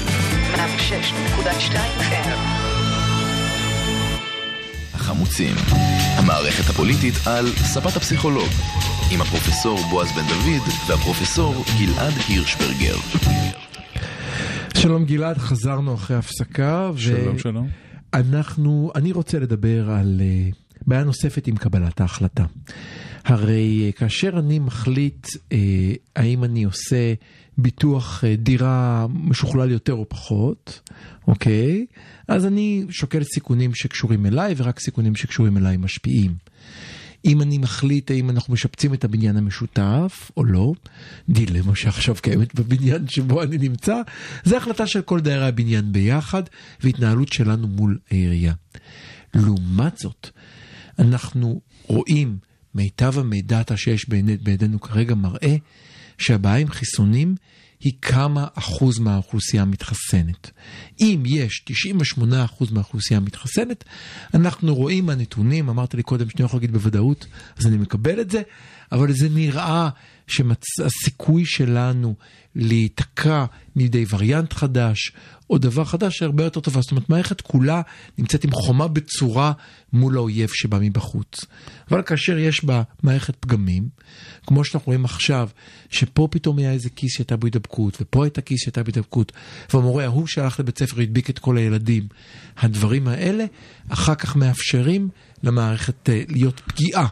[0.54, 2.38] 106.2 FM.
[4.94, 5.54] החמוצים,
[6.18, 8.48] המערכת הפוליטית על ספת הפסיכולוג,
[9.12, 12.96] עם הפרופסור בועז בן דוד והפרופסור גלעד הירשברגר.
[14.76, 16.90] שלום גלעד, חזרנו אחרי הפסקה.
[16.94, 17.68] ו- שלום שלום.
[18.14, 20.50] אנחנו, אני רוצה לדבר על אה,
[20.86, 22.44] בעיה נוספת עם קבלת ההחלטה.
[23.26, 27.14] הרי אה, כאשר אני מחליט אה, האם אני עושה
[27.58, 30.80] ביטוח אה, דירה משוכלל יותר או פחות,
[31.28, 31.86] אוקיי?
[32.28, 36.34] אז אני שוקל סיכונים שקשורים אליי ורק סיכונים שקשורים אליי משפיעים.
[37.24, 40.72] אם אני מחליט האם אנחנו משפצים את הבניין המשותף או לא,
[41.28, 43.94] דילמה שעכשיו קיימת בבניין שבו אני נמצא,
[44.44, 46.42] זה החלטה של כל דיירי הבניין ביחד
[46.80, 48.52] והתנהלות שלנו מול העירייה.
[49.34, 50.30] לעומת זאת,
[50.98, 52.38] אנחנו רואים,
[52.76, 55.56] מיטב המידע שיש בידי- בידינו כרגע מראה
[56.18, 57.34] שהבעיה עם חיסונים
[57.80, 60.50] היא כמה אחוז מהאוכלוסייה מתחסנת.
[61.00, 63.84] אם יש 98 אחוז מהאוכלוסייה מתחסנת,
[64.34, 67.26] אנחנו רואים מהנתונים, אמרת לי קודם שאני לא יכול להגיד בוודאות,
[67.58, 68.42] אז אני מקבל את זה,
[68.92, 69.88] אבל זה נראה
[70.26, 72.14] שהסיכוי שלנו
[72.54, 73.44] להיתקע
[73.76, 75.12] מידי וריאנט חדש,
[75.50, 76.80] או דבר חדש הרבה יותר טובה.
[76.80, 77.82] זאת אומרת, מערכת כולה
[78.18, 79.52] נמצאת עם חומה בצורה
[79.92, 81.44] מול האויב שבא מבחוץ.
[81.90, 83.88] אבל כאשר יש בה מערכת פגמים,
[84.46, 85.48] כמו שאנחנו רואים עכשיו,
[85.90, 89.32] שפה פתאום היה איזה כיס שהייתה בו הידבקות, ופה הייתה כיס שהייתה בו הידבקות,
[89.74, 92.08] והמורה ההוא שהלך לבית ספר והדביק את כל הילדים.
[92.56, 93.44] הדברים האלה
[93.88, 95.08] אחר כך מאפשרים
[95.42, 97.06] למערכת אה, להיות פגיעה.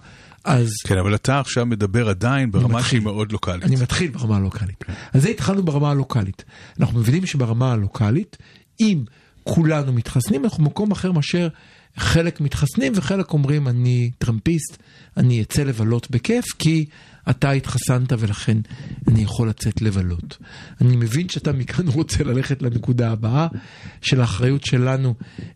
[0.45, 2.91] אז כן, אבל אתה עכשיו מדבר עדיין ברמה מתחיל.
[2.91, 3.65] שהיא מאוד לוקאלית.
[3.65, 4.85] אני מתחיל ברמה הלוקאלית.
[5.13, 6.45] אז זה התחלנו ברמה הלוקאלית.
[6.81, 8.37] אנחנו מבינים שברמה הלוקאלית,
[8.81, 9.05] אם
[9.45, 11.49] כולנו מתחסנים, אנחנו במקום אחר מאשר
[11.97, 14.77] חלק מתחסנים וחלק אומרים אני טראמפיסט,
[15.17, 16.85] אני אצא לבלות בכיף כי
[17.31, 18.57] אתה התחסנת ולכן
[19.09, 20.37] אני יכול לצאת לבלות.
[20.81, 23.47] אני מבין שאתה מכאן רוצה ללכת לנקודה הבאה
[24.03, 25.15] של האחריות שלנו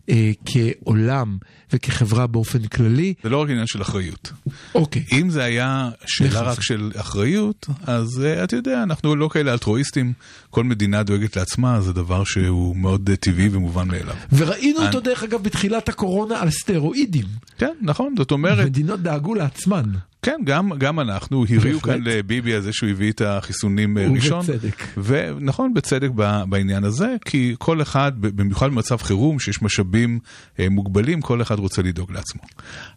[0.09, 1.37] אה, כעולם
[1.73, 3.13] וכחברה באופן כללי.
[3.23, 4.31] זה לא רק עניין של אחריות.
[4.75, 5.03] אוקיי.
[5.11, 6.47] אם זה היה שאלה נכנסים.
[6.47, 10.13] רק של אחריות, אז uh, אתה יודע, אנחנו לא כאלה אלטרואיסטים,
[10.49, 14.15] כל מדינה דואגת לעצמה, זה דבר שהוא מאוד uh, טבעי ומובן מאליו.
[14.31, 17.25] וראינו אותו אני- דרך אגב בתחילת הקורונה על סטרואידים.
[17.57, 19.83] כן, נכון, זאת אומרת, מדינות דאגו לעצמן.
[20.21, 21.79] כן, גם, גם אנחנו, הריעו.
[21.81, 24.45] כאן לביבי על זה שהוא הביא את החיסונים אה, ראשון.
[24.47, 24.83] ובצדק.
[24.97, 26.09] ונכון, בצדק
[26.49, 30.19] בעניין הזה, כי כל אחד, במיוחד במצב חירום, שיש משאבים
[30.59, 32.41] אה, מוגבלים, כל אחד רוצה לדאוג לעצמו.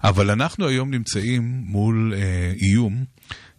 [0.04, 3.04] אבל אנחנו היום נמצאים מול אה, איום.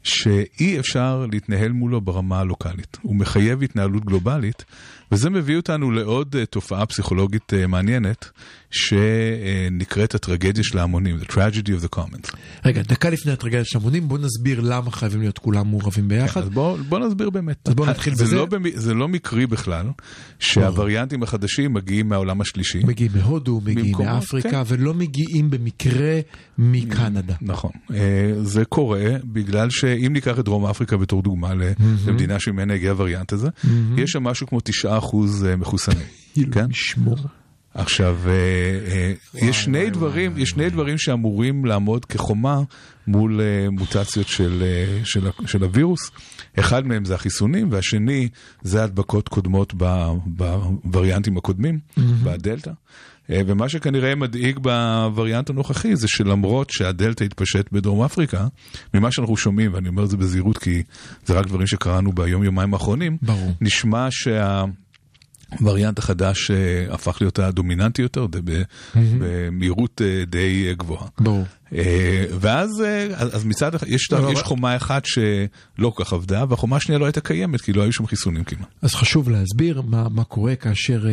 [0.06, 2.98] שאי אפשר להתנהל מולו ברמה הלוקאלית.
[3.02, 4.66] הוא מחייב התנהלות גלובלית,
[5.12, 8.30] וזה מביא אותנו לעוד תופעה פסיכולוגית מעניינת,
[8.74, 12.36] שנקראת הטרגדיה של ההמונים, The Tragedy of the Commons.
[12.66, 16.42] רגע, דקה לפני הטרגדיה של המונים, בוא נסביר למה חייבים להיות כולם מעורבים ביחד.
[16.42, 17.58] אז בוא, בוא נסביר באמת.
[17.70, 18.36] אז בוא נתחיל זה בזה.
[18.36, 19.86] לא, זה לא מקרי בכלל
[20.40, 22.80] שהווריאנטים החדשים מגיעים מהעולם השלישי.
[22.84, 24.62] מגיעים מהודו, מגיעים במקומות, מאפריקה, כן.
[24.68, 26.20] ולא מגיעים במקרה
[26.58, 27.34] מקנדה.
[27.42, 27.98] נכון, אה,
[28.44, 31.72] זה קורה בגלל שאם ניקח את דרום אפריקה בתור דוגמה ל-
[32.08, 33.48] למדינה שממנה הגיע הווריאנט הזה,
[33.98, 34.86] יש שם משהו כמו 9%
[35.46, 36.06] אה, מחוסנים.
[36.54, 36.66] כן?
[36.72, 37.18] ישמור.
[37.74, 38.34] עכשיו, אה,
[38.92, 42.62] אה, יש שני דברים, יש שני דברים שאמורים לעמוד כחומה
[43.08, 44.64] מול אה, מוטציות של,
[45.04, 46.12] של, של הווירוס.
[46.60, 48.30] אחד מהם זה החיסונים, והשני
[48.62, 49.74] זה הדבקות קודמות
[50.26, 52.72] בווריאנטים הקודמים, בדלתא.
[53.30, 58.48] ומה שכנראה מדאיג בווריאנט הנוכחי זה שלמרות שהדלתא התפשט בדרום אפריקה,
[58.94, 60.84] ממה שאנחנו שומעים, ואני אומר את זה בזהירות כי
[61.26, 63.52] זה רק דברים שקראנו ביום יומיים האחרונים, ברור.
[63.62, 64.64] נשמע שה...
[65.60, 68.28] הווריאנט החדש אה, הפך להיות הדומיננטי יותר,
[68.96, 71.08] במהירות אה, די אה, גבוהה.
[71.20, 71.44] ברור.
[72.40, 72.70] ואז
[73.10, 77.22] אז מצד אחד, יש, יש חומה אחת שלא כל כך עבדה, והחומה השנייה לא הייתה
[77.22, 78.68] קיימת, כי לא היו שם חיסונים כמעט.
[78.82, 81.06] אז חשוב להסביר מה, מה קורה כאשר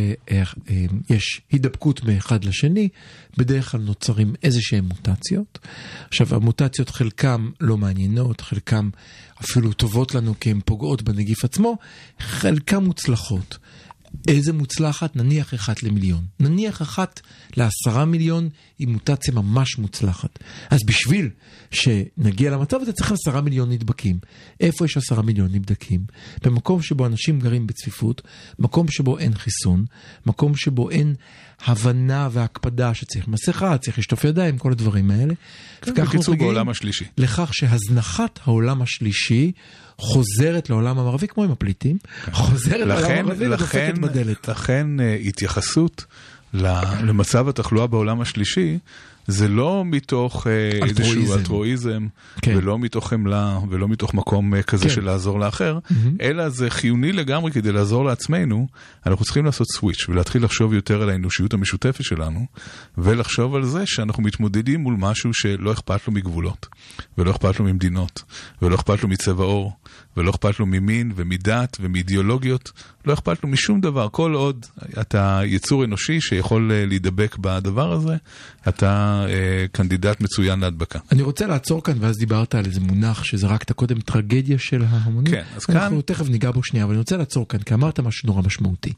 [1.11, 2.88] יש הידבקות מאחד לשני,
[3.37, 5.59] בדרך כלל נוצרים איזה שהן מוטציות.
[6.09, 8.90] עכשיו המוטציות חלקם לא מעניינות, חלקם
[9.44, 11.76] אפילו טובות לנו כי הן פוגעות בנגיף עצמו,
[12.20, 13.59] חלקם מוצלחות.
[14.29, 15.16] איזה מוצלחת?
[15.16, 16.25] נניח אחת למיליון.
[16.40, 17.20] נניח אחת
[17.57, 20.38] לעשרה מיליון היא מוטציה ממש מוצלחת.
[20.70, 21.29] אז בשביל
[21.70, 24.18] שנגיע למצב הזה צריך עשרה מיליון נדבקים.
[24.61, 26.01] איפה יש עשרה מיליון נבדקים?
[26.44, 28.23] במקום שבו אנשים גרים בצפיפות,
[28.59, 29.85] מקום שבו אין חיסון,
[30.27, 31.14] מקום שבו אין
[31.66, 35.35] הבנה והקפדה שצריך מסכה, צריך לשטוף ידיים, כל הדברים האלה.
[35.81, 37.05] כן, בקיצור, בעולם השלישי.
[37.18, 39.53] לכך שהזנחת העולם השלישי
[40.00, 41.98] חוזרת לעולם המערבי, כמו עם הפליטים,
[42.32, 44.48] חוזרת לעולם לכן, המערבי ודופקת לכן, בדלת.
[44.48, 46.04] לכן אה, התייחסות
[47.02, 48.78] למצב התחלואה בעולם השלישי,
[49.26, 51.38] זה לא מתוך אה, איזשהו אלטרואיזם.
[51.38, 52.06] אלטרואיזם,
[52.42, 52.56] כן.
[52.56, 54.90] ולא מתוך חמלה, ולא מתוך מקום אה, כזה כן.
[54.90, 55.78] של לעזור לאחר,
[56.20, 58.66] אלא זה חיוני לגמרי כדי לעזור לעצמנו,
[59.06, 62.46] אנחנו צריכים לעשות סוויץ' ולהתחיל לחשוב יותר על האנושיות המשותפת שלנו,
[62.98, 66.66] ולחשוב על זה שאנחנו מתמודדים מול משהו שלא אכפת לו מגבולות,
[67.18, 68.22] ולא אכפת לו ממדינות,
[68.62, 69.72] ולא אכפת לו מצבע עור,
[70.16, 72.73] ולא אכפת לו ממין ומדת ומאידיאולוגיות,
[73.07, 74.09] לא אכפת לו משום דבר.
[74.12, 74.66] כל עוד
[75.01, 78.16] אתה יצור אנושי שיכול אה, להידבק בדבר הזה,
[78.68, 80.99] אתה אה, קנדידט מצוין להדבקה.
[81.12, 85.33] אני רוצה לעצור כאן, ואז דיברת על איזה מונח שזרקת קודם, טרגדיה של ההמונים.
[85.33, 88.01] כן, אז כאן- אנחנו תכף ניגע בו שנייה, אבל אני רוצה לעצור כאן, כי אמרת
[88.01, 88.92] משהו נורא משמעותי.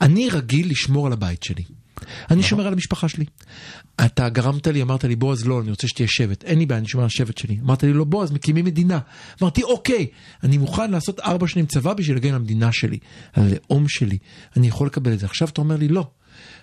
[0.00, 1.62] אני רגיל לשמור על הבית שלי.
[2.30, 3.24] אני שומר על המשפחה שלי.
[4.04, 6.44] אתה גרמת לי, אמרת לי, בועז, לא, אני רוצה שתהיה שבט.
[6.44, 7.58] אין לי בעיה, אני שומר על השבט שלי.
[7.62, 8.98] אמרת לי, לא, בועז, מקימים מדינה.
[9.42, 10.06] אמרתי, אוקיי,
[10.42, 12.98] אני מוכן לעשות ארבע שנים צבא בשביל להגן על המדינה שלי,
[13.32, 14.18] על הלאום שלי.
[14.56, 15.26] אני יכול לקבל את זה.
[15.26, 16.06] עכשיו אתה אומר לי, לא.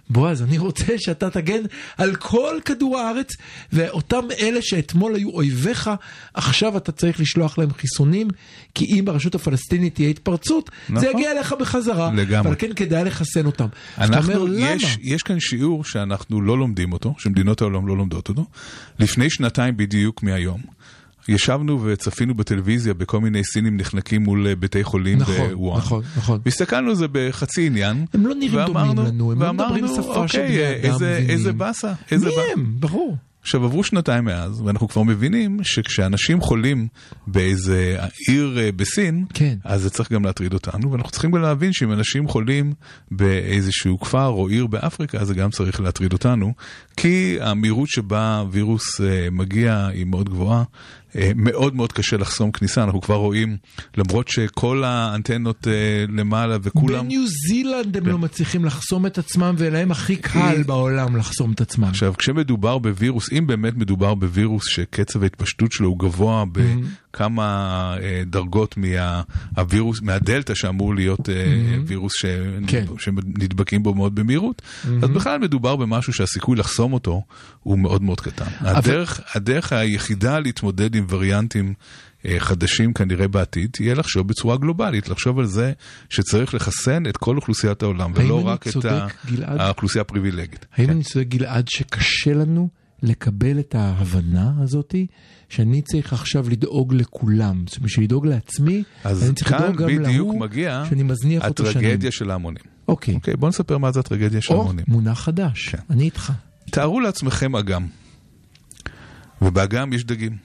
[0.09, 1.61] בועז, אני רוצה שאתה תגן
[1.97, 3.33] על כל כדור הארץ,
[3.73, 5.89] ואותם אלה שאתמול היו אויביך,
[6.33, 8.27] עכשיו אתה צריך לשלוח להם חיסונים,
[8.75, 11.09] כי אם ברשות הפלסטינית תהיה התפרצות, זה נכון.
[11.09, 12.11] יגיע אליך בחזרה.
[12.13, 12.49] לגמרי.
[12.49, 13.67] אבל כן כדאי לחסן אותם.
[13.97, 14.71] אנחנו, אומר, למה?
[14.71, 18.45] יש, יש כאן שיעור שאנחנו לא לומדים אותו, שמדינות העולם לא לומדות אותו.
[18.99, 20.61] לפני שנתיים בדיוק מהיום,
[21.27, 25.77] ישבנו וצפינו בטלוויזיה בכל מיני סינים נחנקים מול אה, בתי חולים נכון, בוואן.
[25.77, 26.39] נכון, נכון.
[26.45, 28.05] והסתכלנו על זה בחצי עניין.
[28.13, 30.93] הם לא נראים דומים ואמרנו- לנו, הם לא ואמרנו, מדברים שפה של אוקיי, בני אדם
[30.93, 32.51] איזה, מבינים." איזה באסה, איזה מי באסה.
[32.53, 32.65] הם?
[32.79, 33.17] ברור.
[33.41, 36.87] עכשיו עברו שנתיים מאז, ואנחנו כבר מבינים שכשאנשים חולים
[37.27, 39.55] באיזה עיר אה, בסין, כן.
[39.63, 42.73] אז זה צריך גם להטריד אותנו, ואנחנו צריכים גם להבין שאם אנשים חולים
[43.11, 46.53] באיזשהו כפר או עיר באפריקה, זה גם צריך להטריד אותנו,
[46.97, 50.63] כי המהירות שבה וירוס אה, מגיע היא מאוד גבוהה.
[51.15, 53.57] אה, מאוד מאוד קשה לחסום כניסה, אנחנו כבר רואים,
[53.97, 57.05] למרות שכל האנטנות אה, למעלה וכולם...
[57.05, 61.87] בניו זילנד הם לא מצליחים לחסום את עצמם, ולהם הכי קל בעולם לחסום את עצמם.
[61.87, 68.75] עכשיו, כשמדובר בווירוס, אם באמת מדובר בווירוס שקצב ההתפשטות שלו הוא גבוה בכמה אה, דרגות
[68.77, 71.35] מהווירוס, מהדלתא שאמור להיות אה,
[71.85, 72.13] וירוס.
[72.67, 72.85] כן.
[72.99, 74.61] שנדבקים בו מאוד במהירות,
[75.01, 77.23] אז בכלל מדובר במשהו שהסיכוי לחסום אותו
[77.59, 78.45] הוא מאוד מאוד קטן.
[79.35, 81.73] הדרך היחידה להתמודד עם וריאנטים
[82.25, 85.73] אה, חדשים כנראה בעתיד, תהיה לחשוב בצורה גלובלית, לחשוב על זה
[86.09, 89.59] שצריך לחסן את כל אוכלוסיית העולם, ולא רק את צודק, ה- גלעד?
[89.59, 90.65] האוכלוסייה הפריבילגית.
[90.73, 90.91] האם כן.
[90.91, 92.69] אני צודק גלעד שקשה לנו
[93.03, 95.07] לקבל את ההבנה הזאתי,
[95.49, 97.63] שאני צריך עכשיו לדאוג לכולם.
[97.67, 101.03] זאת אומרת, בשביל לדאוג לעצמי, אז אני צריך כאן לדאוג גם בדיוק להוא מגיע שאני
[101.03, 101.77] מזניח אותו שנים.
[101.85, 102.63] הטרגדיה של ההמונים.
[102.87, 103.15] אוקיי.
[103.15, 104.85] אוקיי, בוא נספר מה זה הטרגדיה של או, ההמונים.
[104.87, 105.77] מונח חדש, כן.
[105.89, 106.31] אני איתך.
[106.71, 107.85] תארו לעצמכם אגם,
[109.41, 110.37] ובאגם יש דגים.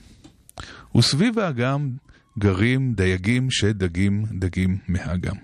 [0.96, 1.90] וסביב האגם
[2.38, 5.34] גרים דייגים שדגים דגים מהאגם.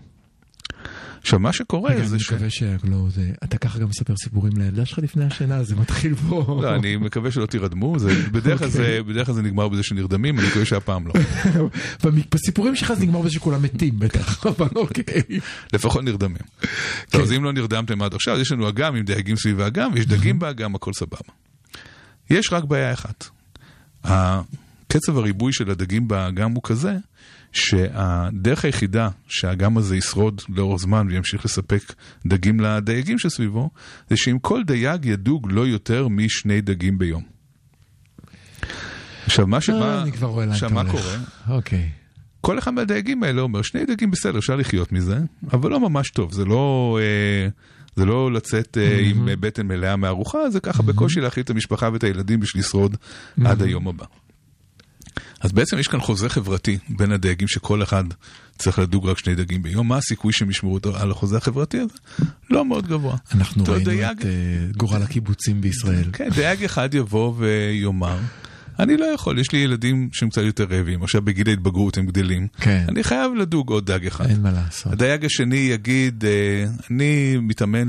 [1.22, 2.32] עכשיו, מה שקורה רגע, אני זה ש...
[2.32, 3.30] מקווה שלא, זה...
[3.44, 6.60] אתה ככה גם מספר סיפורים לילדה שלך לפני השינה, זה מתחיל פה.
[6.62, 10.38] לא, אני מקווה שלא תירדמו, זה- בדרך כלל זה- בדרך כלל זה נגמר בזה שנרדמים,
[10.38, 11.12] אני מקווה שהפעם לא.
[12.34, 15.04] בסיפורים שלך זה נגמר בזה שכולם מתים בטח, אבל אוקיי.
[15.74, 16.42] לפחות נרדמים.
[17.10, 20.06] טוב, אז אם לא נרדמתם עד עכשיו, יש לנו אגם עם דייגים סביב האגם, ויש
[20.06, 21.16] דגים באגם, הכל סבבה.
[22.30, 23.28] יש רק בעיה אחת.
[24.90, 26.96] הקצב הריבוי של הדגים באגם הוא כזה,
[27.52, 31.82] שהדרך היחידה שהאגם הזה ישרוד לאורך זמן וימשיך לספק
[32.26, 33.70] דגים לדייגים שסביבו,
[34.10, 37.22] זה שאם כל דייג ידוג לא יותר משני דגים ביום.
[39.26, 39.70] עכשיו, מה ש...
[39.70, 40.92] אה, אני כבר רואה לאן אתה עכשיו, מה הולך.
[40.92, 41.16] קורה?
[41.48, 41.88] אוקיי.
[42.40, 45.18] כל אחד מהדייגים האלה אומר, שני דייגים בסדר, אפשר לחיות מזה,
[45.52, 47.48] אבל לא ממש טוב, זה לא, אה,
[47.96, 52.04] זה לא לצאת אה, עם בטן מלאה מארוחה, זה ככה בקושי להאכיל את המשפחה ואת
[52.04, 52.96] הילדים בשביל לשרוד
[53.44, 54.04] עד היום הבא.
[55.40, 58.04] אז בעצם יש כאן חוזה חברתי בין הדייגים שכל אחד
[58.58, 61.94] צריך לדוג רק שני דגים ביום, מה הסיכוי שהם ישמרו על החוזה החברתי הזה?
[62.50, 63.16] לא מאוד גבוה.
[63.34, 64.30] אנחנו ראינו דייג- את אה,
[64.76, 66.04] גורל הקיבוצים בישראל.
[66.12, 68.18] כן, דייג אחד יבוא ויאמר,
[68.78, 72.46] אני לא יכול, יש לי ילדים שהם קצת יותר רעבים, עכשיו בגיל ההתבגרות הם גדלים,
[72.60, 72.84] כן.
[72.88, 74.26] אני חייב לדוג עוד דג אחד.
[74.30, 74.92] אין מה לעשות.
[74.92, 77.86] הדייג השני יגיד, אה, אני מתאמן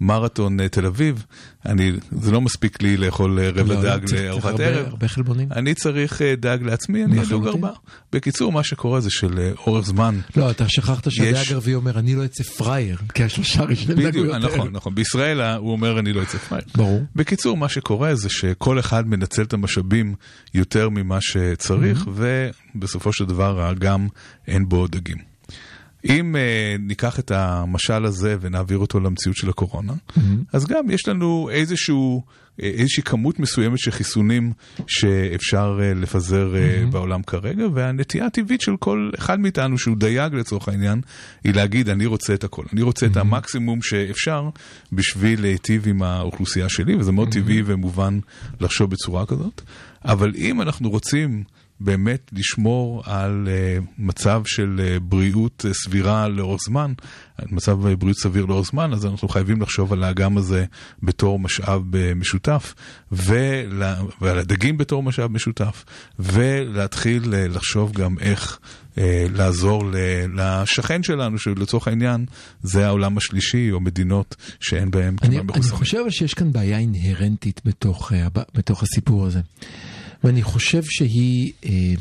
[0.00, 1.24] למרתון אה, תל אביב,
[1.66, 4.86] אני, זה לא מספיק לי לאכול אה, רבע לא, דג צריך- צריך לארוחת ערב.
[4.86, 5.48] הרבה חלבונים.
[5.52, 7.46] אני צריך אה, דג לעצמי, אני אדוג.
[7.46, 7.72] ארבעה.
[8.12, 12.24] בקיצור, מה שקורה זה שלאורך זמן, לא, אתה שכחת שהדייג יש- הרביעי אומר, אני לא
[12.24, 14.38] אצא פראייר, כי השלושה הראשונים דגו יותר.
[14.38, 16.66] נכון, נכון, בישראל הוא אומר אני לא אצא פראייר.
[16.76, 17.02] ברור.
[17.16, 20.14] בקיצור, מה שקורה זה שכל אחד מנצל את המשאבים
[20.54, 22.08] יותר ממה שצריך,
[22.74, 24.08] ובסופו של דבר האגם
[24.48, 25.27] אין בו דגים.
[26.04, 29.92] אם uh, ניקח את המשל הזה ונעביר אותו למציאות של הקורונה,
[30.52, 32.22] אז גם יש לנו איזשהו,
[32.62, 34.52] אה, איזושהי כמות מסוימת של חיסונים
[34.86, 40.68] שאפשר uh, לפזר uh, בעולם כרגע, והנטייה הטבעית של כל אחד מאיתנו שהוא דייג לצורך
[40.68, 41.00] העניין,
[41.44, 44.50] היא להגיד אני רוצה את הכל, אני רוצה את המקסימום שאפשר
[44.92, 48.18] בשביל להיטיב עם האוכלוסייה שלי, וזה מאוד טבעי ומובן
[48.60, 49.62] לחשוב בצורה כזאת,
[50.04, 51.44] אבל אם אנחנו רוצים
[51.80, 56.92] באמת לשמור על uh, מצב של uh, בריאות uh, סבירה לאורך זמן,
[57.46, 60.64] מצב בריאות סביר לאורך זמן, אז אנחנו חייבים לחשוב על האגם הזה
[61.02, 61.82] בתור משאב
[62.16, 62.74] משותף,
[63.12, 63.82] ול,
[64.20, 65.84] ועל הדגים בתור משאב משותף,
[66.18, 68.58] ולהתחיל לחשוב גם איך
[68.94, 68.98] uh,
[69.34, 69.96] לעזור ל,
[70.34, 72.26] לשכן שלנו, שלצורך העניין
[72.62, 75.78] זה העולם השלישי, או מדינות שאין בהם אני, כמעט אני מחוסנים.
[75.78, 79.40] חושב שיש כאן בעיה אינהרנטית בתוך, אה, בתוך הסיפור הזה.
[80.24, 81.52] ואני חושב שהיא...
[81.64, 81.94] אה,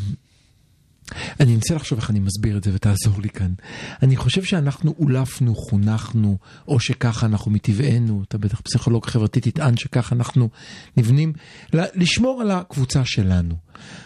[1.39, 3.53] אני אנסה לחשוב איך אני מסביר את זה ותעזור לי כאן.
[4.03, 10.15] אני חושב שאנחנו אולפנו, חונכנו, או שככה אנחנו מטבענו, אתה בטח פסיכולוג חברתי תטען שככה
[10.15, 10.49] אנחנו
[10.97, 11.33] נבנים,
[11.73, 13.55] לשמור על הקבוצה שלנו.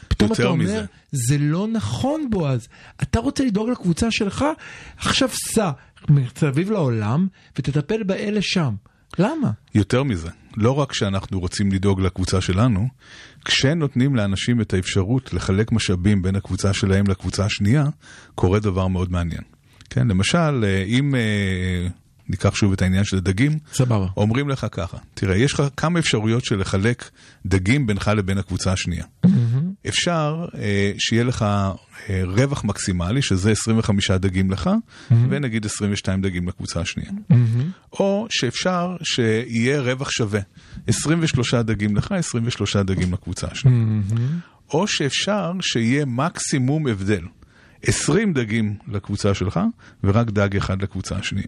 [0.07, 0.85] פתאום אתה אומר, מזה.
[1.11, 2.67] זה לא נכון בועז,
[3.01, 4.45] אתה רוצה לדאוג לקבוצה שלך,
[4.97, 5.71] עכשיו סע
[6.09, 8.75] מסביב לעולם ותטפל באלה שם.
[9.19, 9.51] למה?
[9.75, 12.87] יותר מזה, לא רק שאנחנו רוצים לדאוג לקבוצה שלנו,
[13.45, 17.85] כשנותנים לאנשים את האפשרות לחלק משאבים בין הקבוצה שלהם לקבוצה השנייה,
[18.35, 19.41] קורה דבר מאוד מעניין.
[19.89, 21.87] כן, למשל, אה, אם אה,
[22.29, 24.07] ניקח שוב את העניין של הדגים, סבבה.
[24.17, 27.09] אומרים לך ככה, תראה, יש לך כמה אפשרויות של לחלק
[27.45, 29.05] דגים בינך לבין הקבוצה השנייה.
[29.87, 31.45] אפשר אה, שיהיה לך
[32.09, 34.69] אה, רווח מקסימלי, שזה 25 דגים לך,
[35.29, 37.11] ונגיד 22 דגים לקבוצה השנייה.
[37.91, 40.39] או שאפשר שיהיה רווח שווה,
[40.87, 44.01] 23 דגים לך, 23 דגים לקבוצה השנייה.
[44.73, 47.23] או שאפשר שיהיה מקסימום הבדל,
[47.83, 49.59] 20 דגים לקבוצה שלך,
[50.03, 51.47] ורק דג אחד לקבוצה השנייה.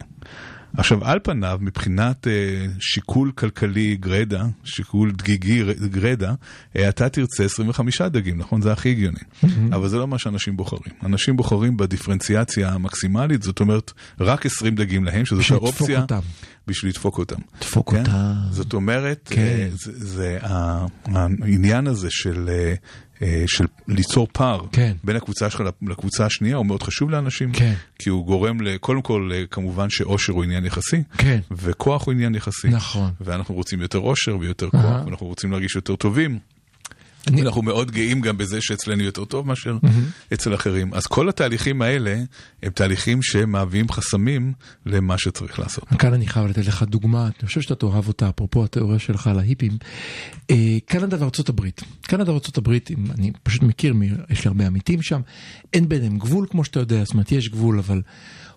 [0.77, 6.33] עכשיו, על פניו, מבחינת אה, שיקול כלכלי גרדה, שיקול דגיגי גרדה,
[6.75, 8.61] אה, אתה תרצה 25 דגים, נכון?
[8.61, 9.19] זה הכי הגיוני.
[9.75, 10.93] אבל זה לא מה שאנשים בוחרים.
[11.03, 16.01] אנשים בוחרים בדיפרנציאציה המקסימלית, זאת אומרת, רק 20 דגים להם, שזאת בשביל לדפוק האופציה.
[16.01, 16.19] אותם.
[16.67, 17.39] בשביל לדפוק אותם.
[17.57, 17.99] לדפוק כן?
[17.99, 18.33] אותם.
[18.49, 19.41] זאת אומרת, כן.
[19.41, 20.37] אה, זה, זה
[21.05, 22.73] העניין הזה של, אה,
[23.47, 24.93] של ליצור פער כן.
[25.03, 27.73] בין הקבוצה שלך לקבוצה השנייה הוא מאוד חשוב לאנשים, כן.
[27.99, 31.39] כי הוא גורם, קודם כל, אה, כמובן שאושר הוא עניין יחסי, כן.
[31.51, 33.11] וכוח הוא עניין יחסי, נכון.
[33.21, 35.05] ואנחנו רוצים יותר אושר ויותר כוח.
[35.05, 36.39] ואנחנו רוצים להרגיש יותר טובים.
[37.27, 39.77] אנחנו מאוד גאים גם בזה שאצלנו יותר טוב מאשר
[40.33, 40.93] אצל אחרים.
[40.93, 42.23] אז כל התהליכים האלה
[42.63, 44.53] הם תהליכים שמהווים חסמים
[44.85, 45.83] למה שצריך לעשות.
[45.99, 49.39] כאן אני חייב לתת לך דוגמה, אני חושב שאתה תאהב אותה, אפרופו התיאוריה שלך על
[49.39, 49.77] ההיפים.
[50.51, 51.81] אה, קנדה וארצות הברית.
[52.01, 53.93] קנדה וארצות הברית, אני פשוט מכיר,
[54.29, 55.21] יש לי הרבה עמיתים שם,
[55.73, 58.01] אין ביניהם גבול כמו שאתה יודע, זאת אומרת יש גבול, אבל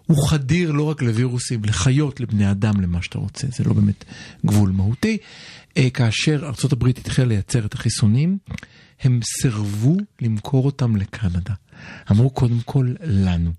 [0.07, 4.05] הוא חדיר לא רק לווירוסים, לחיות, לבני אדם, למה שאתה רוצה, זה לא באמת
[4.47, 5.19] גבול מהותי.
[5.77, 8.39] אה, כאשר ארצות הברית התחילה לייצר את החיסונים,
[9.01, 11.55] הם סירבו למכור אותם לקנדה.
[12.11, 13.53] אמרו קודם כל לנו.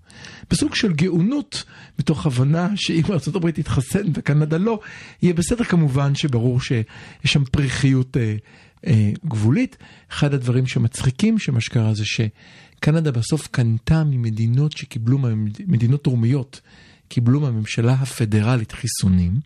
[0.50, 1.64] בסוג של גאונות,
[1.98, 4.80] מתוך הבנה שאם ארה"ב תתחסן וקנדה לא,
[5.22, 6.86] יהיה בסדר כמובן שברור שיש
[7.24, 8.36] שם פריחיות אה,
[8.86, 9.76] אה, גבולית.
[10.10, 15.18] אחד הדברים שמצחיקים שמה שקרה זה שקנדה בסוף קנתה ממדינות שקיבלו,
[15.66, 16.60] מדינות דרומיות,
[17.08, 19.40] קיבלו מהממשלה הפדרלית חיסונים.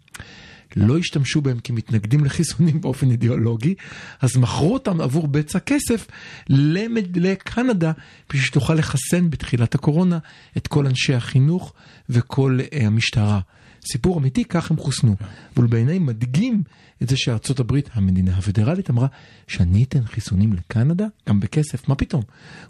[0.77, 3.75] לא השתמשו בהם כמתנגדים לחיסונים באופן אידיאולוגי,
[4.20, 6.07] אז מכרו אותם עבור בצע כסף
[6.49, 7.16] למד...
[7.16, 7.93] לקנדה,
[8.29, 10.18] בשביל שתוכל לחסן בתחילת הקורונה
[10.57, 11.73] את כל אנשי החינוך
[12.09, 13.41] וכל uh, המשטרה.
[13.93, 15.16] סיפור אמיתי, כך הם חוסנו.
[15.57, 16.62] אבל בעיניי מדגים
[17.03, 19.07] את זה שארצות הברית, המדינה הפדרלית, אמרה
[19.49, 22.22] שאני אתן חיסונים לקנדה, גם בכסף, מה פתאום?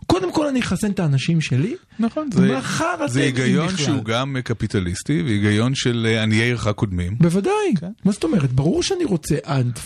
[0.06, 2.58] קודם כל אני אחסן את האנשים שלי, נכון, זה,
[3.06, 3.84] זה היגיון בכלל.
[3.86, 7.16] שהוא גם קפיטליסטי והיגיון של אה, עניי עירך קודמים.
[7.18, 7.90] בוודאי, כן.
[8.04, 8.52] מה זאת אומרת?
[8.52, 9.34] ברור שאני רוצה,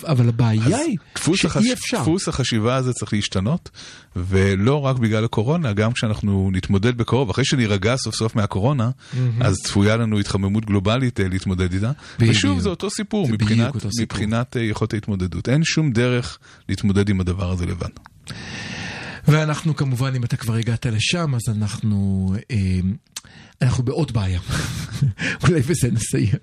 [0.05, 1.64] אבל הבעיה היא דפוס, החש...
[1.64, 2.03] שאי אפשר.
[2.03, 3.70] דפוס החשיבה הזה צריך להשתנות,
[4.16, 8.91] ולא רק בגלל הקורונה, גם כשאנחנו נתמודד בקרוב, אחרי שנירגע סוף סוף מהקורונה,
[9.41, 11.93] אז צפויה לנו התחממות גלובלית אה, להתמודד איתה.
[12.19, 12.37] בדיוק.
[12.37, 14.03] ושוב, זה אותו סיפור, זה מבחינת, בדיוק אותו סיפור.
[14.03, 15.49] מבחינת אה, יכולת ההתמודדות.
[15.49, 16.39] אין שום דרך
[16.69, 17.89] להתמודד עם הדבר הזה לבד.
[19.29, 22.57] ואנחנו כמובן, אם אתה כבר הגעת לשם, אז אנחנו, אה,
[23.62, 24.41] אנחנו בעוד בעיה.
[25.43, 26.35] אולי בזה נסיים.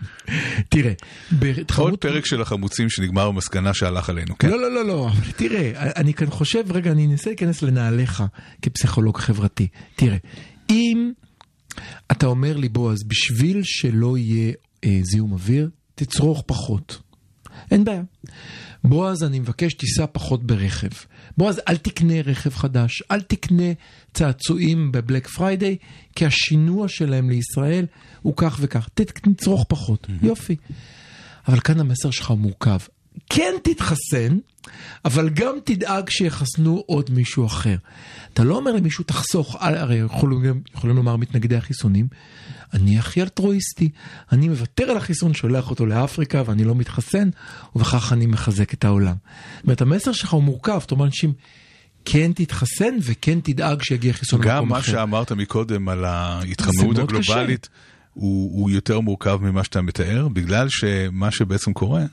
[0.69, 0.93] תראה,
[1.32, 2.01] עוד בתחרות...
[2.01, 4.49] פרק של החמוצים שנגמר במסקנה שהלך עלינו, כן?
[4.49, 8.24] לא, לא, לא, לא, אבל תראה, אני כאן חושב, רגע, אני אנסה להיכנס לנעליך
[8.61, 9.67] כפסיכולוג חברתי.
[9.95, 10.17] תראה,
[10.69, 11.11] אם
[12.11, 14.53] אתה אומר לי, בועז, בשביל שלא יהיה
[14.84, 17.01] אה, זיהום אוויר, תצרוך פחות.
[17.71, 18.03] אין בעיה.
[18.84, 20.89] בועז, אני מבקש, תיסע פחות ברכב.
[21.38, 23.74] בועז, אל תקנה רכב חדש, אל תקנה
[24.13, 25.78] צעצועים ב Black Friday,
[26.15, 27.86] כי השינוע שלהם לישראל
[28.21, 28.89] הוא כך וכך.
[28.93, 30.55] תצרוך פחות, יופי.
[31.47, 32.80] אבל כאן המסר שלך מורכב.
[33.30, 34.38] כן תתחסן,
[35.05, 37.76] אבל גם תדאג שיחסנו עוד מישהו אחר.
[38.34, 42.07] אתה לא אומר למישהו תחסוך, הרי יכולים, יכולים לומר מתנגדי החיסונים,
[42.74, 43.89] אני הכי אלטרואיסטי,
[44.32, 47.30] אני מוותר על החיסון, שולח אותו לאפריקה ואני לא מתחסן,
[47.76, 49.16] ובכך אני מחזק את העולם.
[49.55, 51.34] זאת אומרת, המסר שלך הוא מורכב, אתה אומר לאנשים,
[52.05, 54.91] כן תתחסן וכן תדאג שיגיע חיסון גם למקום מה אחר.
[54.91, 57.70] שאמרת מקודם על ההתחממות הגלובלית.
[58.14, 62.03] הוא, הוא יותר מורכב ממה שאתה מתאר, בגלל שמה שבעצם קורה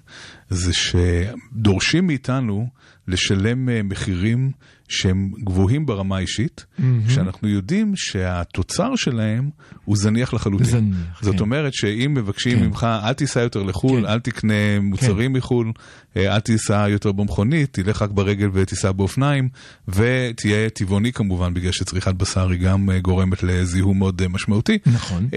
[0.51, 2.69] זה שדורשים מאיתנו
[3.09, 4.51] לשלם אה, מחירים
[4.89, 6.65] שהם גבוהים ברמה האישית,
[7.07, 9.51] כשאנחנו יודעים שהתוצר שלהם
[9.85, 10.67] הוא זניח לחלוטין.
[10.67, 11.41] זניח, זאת כן.
[11.41, 12.67] אומרת שאם מבקשים כן.
[12.67, 14.07] ממך, אל תיסע יותר לחו"ל, כן.
[14.07, 15.73] אל תקנה מוצרים מחו"ל,
[16.17, 19.49] אה, אל תיסע יותר במכונית, תלך רק ברגל ותיסע באופניים,
[19.89, 24.79] ותהיה טבעוני כמובן, בגלל שצריכת בשר היא גם אה, גורמת לזיהום מאוד משמעותי.
[24.87, 25.29] נכון.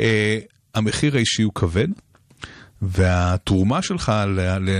[0.75, 1.87] המחיר האישי הוא כבד.
[2.87, 4.11] והתרומה שלך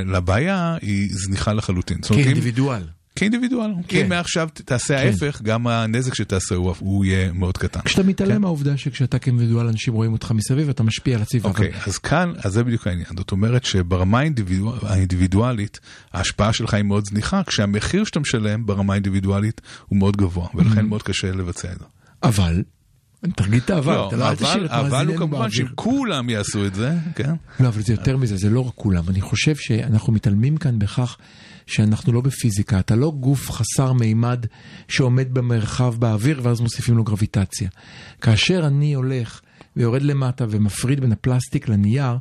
[0.06, 1.98] לבעיה היא זניחה לחלוטין.
[2.02, 2.82] כאינדיבידואל.
[3.16, 3.72] כאינדיבידואל.
[3.88, 3.98] כן.
[4.04, 7.80] אם מעכשיו תעשה ההפך, גם הנזק שתעשה הוא- הוא יהיה מאוד קטן.
[7.86, 8.42] כשאתה מתעלם כן.
[8.42, 11.50] מהעובדה שכשאתה כאינדיבידואל אנשים רואים אותך מסביב ואתה משפיע על הסביבה.
[11.50, 13.08] אוקיי, אבל- אז כאן, אז זה בדיוק העניין.
[13.18, 15.80] זאת אומרת שברמה האינדיבידואל, האינדיבידואלית,
[16.14, 20.58] ההשפעה שלך היא מאוד זניחה, כשהמחיר שאתה משלם ברמה האינדיבידואלית הוא מאוד גבוה, Mm-hmm.
[20.58, 21.86] ולכן מאוד קשה לבצע את זה.
[22.24, 22.64] אבל,
[23.32, 25.76] תגיד את האבל, לא, אתה לא אל תשאיר את אבל הוא מאזיננו כמובן שאם באוויר.
[25.76, 27.34] כולם יעשו את זה, כן?
[27.60, 29.04] לא, אבל זה יותר מזה, זה לא רק כולם.
[29.10, 31.18] אני חושב שאנחנו מתעלמים כאן בכך
[31.68, 32.80] שאנחנו לא בפיזיקה.
[32.80, 34.46] אתה לא גוף חסר מימד
[34.88, 37.70] שעומד במרחב באוויר ואז מוסיפים לו גרביטציה.
[38.22, 39.42] כאשר אני הולך
[39.76, 42.18] ויורד למטה ומפריד בין הפלסטיק לנייר,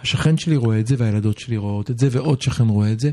[0.00, 3.10] השכן שלי רואה את זה והילדות שלי רואות את זה ועוד שכן רואה את זה.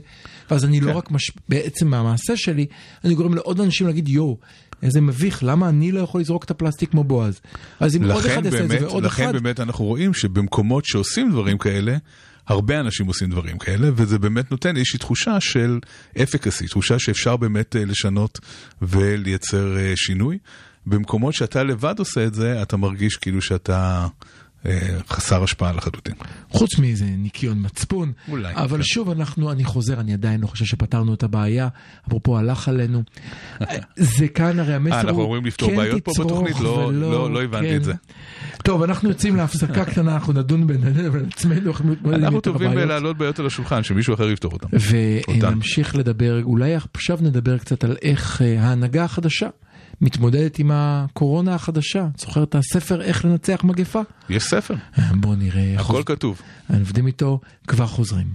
[0.51, 0.85] ואז אני כן.
[0.85, 1.31] לא רק, מש...
[1.49, 2.65] בעצם מהמעשה שלי,
[3.03, 4.37] אני גורם לעוד אנשים להגיד יואו.
[4.83, 7.41] איזה מביך, למה אני לא יכול לזרוק את הפלסטיק כמו בועז?
[7.79, 10.85] אז אם עוד לכן אחד יעשה את זה ועוד לכן אחד, באמת אנחנו רואים שבמקומות
[10.85, 11.97] שעושים דברים כאלה,
[12.47, 15.79] הרבה אנשים עושים דברים כאלה, וזה באמת נותן איזושהי תחושה של
[16.21, 18.39] אפקסי, תחושה שאפשר באמת אה, לשנות
[18.81, 20.37] ולייצר אה, שינוי.
[20.85, 24.07] במקומות שאתה לבד עושה את זה, אתה מרגיש כאילו שאתה
[25.09, 26.13] חסר השפעה לחלוטין.
[26.49, 28.11] חוץ מאיזה ניקיון מצפון.
[28.29, 28.83] אולי, אבל כן.
[28.83, 31.67] שוב, אנחנו, אני חוזר, אני עדיין לא חושב שפתרנו את הבעיה.
[32.07, 33.03] אפרופו הלך עלינו.
[33.95, 35.01] זה כאן הרי המסר הוא...
[35.01, 36.59] אנחנו אמורים לפתור כן בעיות פה בתוכנית?
[36.59, 37.75] לא- ולא- לא- לא הבנתי כן.
[37.75, 37.93] את זה.
[38.63, 42.69] טוב, אנחנו יוצאים להפסקה קטנה, אנחנו נדון בינינו ובין עצמנו איך מתמודדים אנחנו את טובים
[42.69, 42.85] הבעיות.
[42.87, 44.51] בלהעלות בעיות על השולחן, שמישהו אחר יפתור.
[44.53, 44.67] אותן.
[45.41, 49.47] ונמשיך לדבר, אולי עכשיו נדבר קצת על איך אה, ההנהגה החדשה
[50.01, 52.07] מתמודדת עם הקורונה החדשה.
[52.17, 54.01] זוכר את הספר איך לנצח מגפה?
[54.29, 54.75] יש ספר,
[55.15, 55.75] בוא נראה.
[55.79, 56.41] הכל עובד- כתוב.
[56.79, 58.27] עובדים איתו, כבר חוזרים.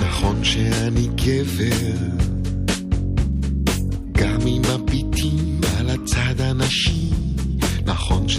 [0.00, 1.91] נכון שאני גבר,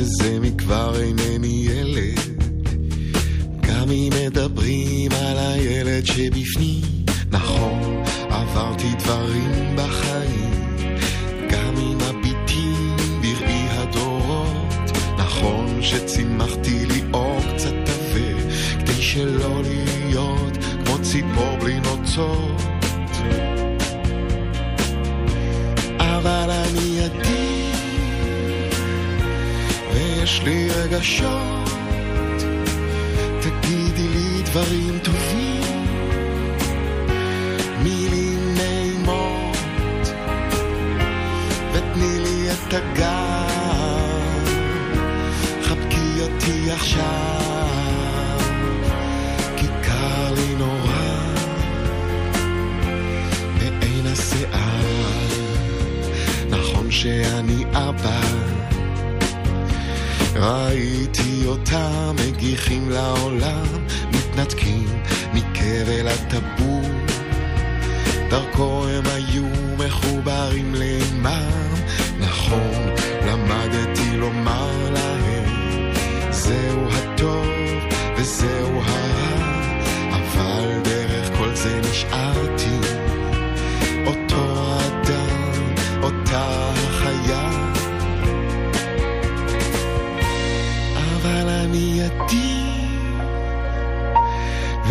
[0.03, 2.19] שזה מכבר אינני ילד,
[3.61, 6.81] גם אם מדברים על הילד שבפנים,
[7.31, 10.97] נכון, עברתי דברים בחיים,
[11.49, 20.97] גם אם מביטים בראי הדורות, נכון שצימחתי לי אור קצת עבה, כדי שלא להיות כמו
[21.01, 22.61] ציפור בלי נוצות.
[25.99, 27.32] אבל אני עדין,
[30.23, 31.69] ויש לי רגשות,
[33.41, 35.85] תגידי לי דברים טובים,
[37.83, 39.57] מילים נעימות,
[41.73, 44.49] ותני לי את הגב,
[45.63, 48.39] חבקי אותי עכשיו,
[49.57, 51.19] כי קר לי נורא,
[53.59, 55.27] בעין השיער,
[56.49, 58.21] נכון שאני אבא,
[60.35, 63.65] ראיתי אותם מגיחים לעולם,
[64.11, 64.85] מתנתקים
[65.33, 66.81] מכבל הטבור.
[68.29, 69.45] דרכו הם היו
[69.77, 71.73] מחוברים לאימם,
[72.19, 72.95] נכון,
[73.27, 75.91] למדתי לומר להם,
[76.31, 77.42] זהו הטוב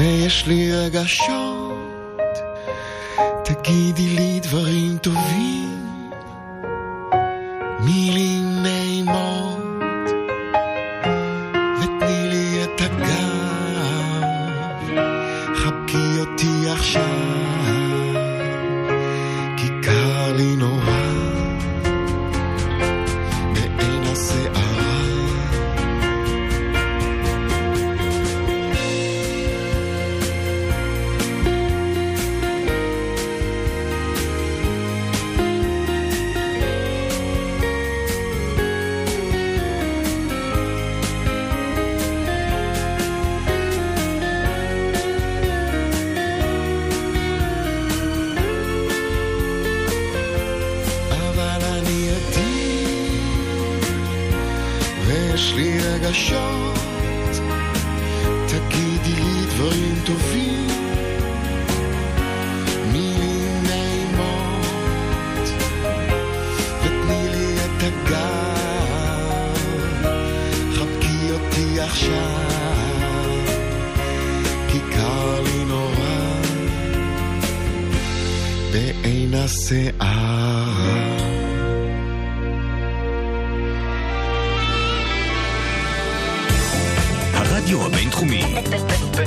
[0.03, 1.73] ויש לי רגשות,
[3.45, 5.87] תגידי לי דברים טובים,
[7.81, 8.42] מילים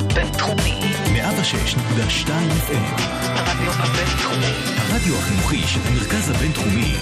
[0.02, 0.80] בינתחומי.
[1.06, 2.28] 106.2
[2.68, 4.54] FM, הרדיו הבינתחומי.
[4.78, 6.94] הרדיו החינוכי של המרכז הבינתחומי,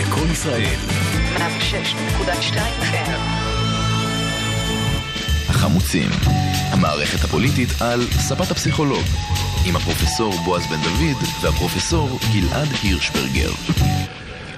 [0.00, 0.78] לקום ישראל,
[1.36, 3.20] 106.2 FM.
[5.48, 6.10] החמוצים,
[6.70, 9.04] המערכת הפוליטית על ספת הפסיכולוג,
[9.66, 13.50] עם הפרופסור בועז בן דוד והפרופסור גלעד הירשברגר.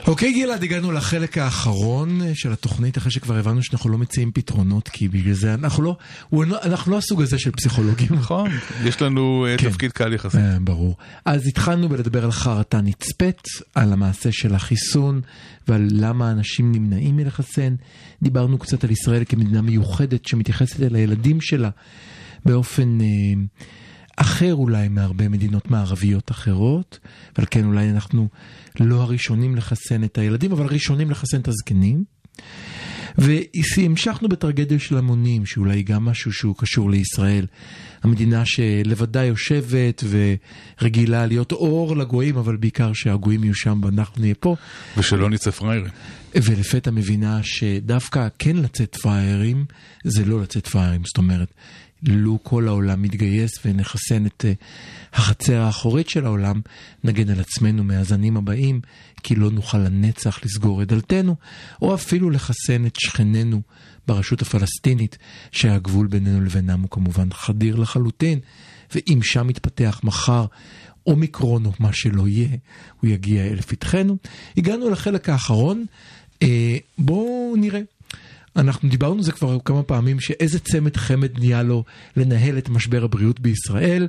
[0.07, 5.09] אוקיי גלעד, הגענו לחלק האחרון של התוכנית, אחרי שכבר הבנו שאנחנו לא מציעים פתרונות, כי
[5.09, 5.97] בגלל זה אנחנו לא,
[6.33, 8.09] לא- אנחנו לא הסוג הזה של פסיכולוגים.
[8.11, 8.51] נכון,
[8.85, 9.69] יש לנו אה, כן.
[9.71, 10.41] תפקיד קל יחסית.
[10.41, 10.97] אה, ברור.
[11.25, 13.43] אז התחלנו בלדבר על חרטה נצפית,
[13.75, 15.21] על המעשה של החיסון
[15.69, 17.75] ועל למה אנשים נמנעים מלחסן.
[18.23, 21.71] דיברנו קצת על ישראל כמדינה מיוחדת שמתייחסת אל הילדים שלה
[22.45, 23.07] באופן אה,
[24.17, 26.99] אחר אולי מהרבה מדינות מערביות אחרות,
[27.39, 28.29] ועל כן אולי אנחנו
[28.81, 32.05] לא הראשונים לחסן את הילדים, אבל הראשונים לחסן את הזקנים.
[33.19, 37.47] והמשכנו בטרגדיה של המונים, שאולי גם משהו שהוא קשור לישראל.
[38.03, 40.05] המדינה שלבדה יושבת
[40.81, 44.57] ורגילה להיות אור לגויים, אבל בעיקר שהגויים יהיו שם ואנחנו נהיה פה.
[44.97, 45.91] ושלא נצא פראיירים.
[46.35, 49.65] ולפתע מבינה שדווקא כן לצאת פראיירים,
[50.05, 51.03] זה לא לצאת פראיירים.
[51.05, 51.53] זאת אומרת,
[52.03, 54.53] לו כל העולם מתגייס ונחסן את אה,
[55.13, 56.61] החצר האחורית של העולם,
[57.05, 58.81] נגן על עצמנו מהזנים הבאים,
[59.23, 61.37] כי לא נוכל לנצח לסגור את דלתנו,
[61.83, 63.63] או אפילו לחסן את שכנינו
[64.07, 65.19] ברשות הפלסטינית,
[65.53, 68.39] שהגבול בינינו לבינם הוא כמובן חדיר לחלוטין,
[68.95, 70.47] ואם שם יתפתח מחר
[71.07, 72.57] אומיקרון או מה שלא יהיה,
[73.01, 74.17] הוא יגיע אל לפתחנו.
[74.57, 75.85] הגענו לחלק האחרון,
[76.43, 77.81] אה, בואו נראה.
[78.57, 81.85] אנחנו דיברנו על זה כבר כמה פעמים, שאיזה צמד חמד נהיה לו
[82.17, 84.09] לנהל את משבר הבריאות בישראל.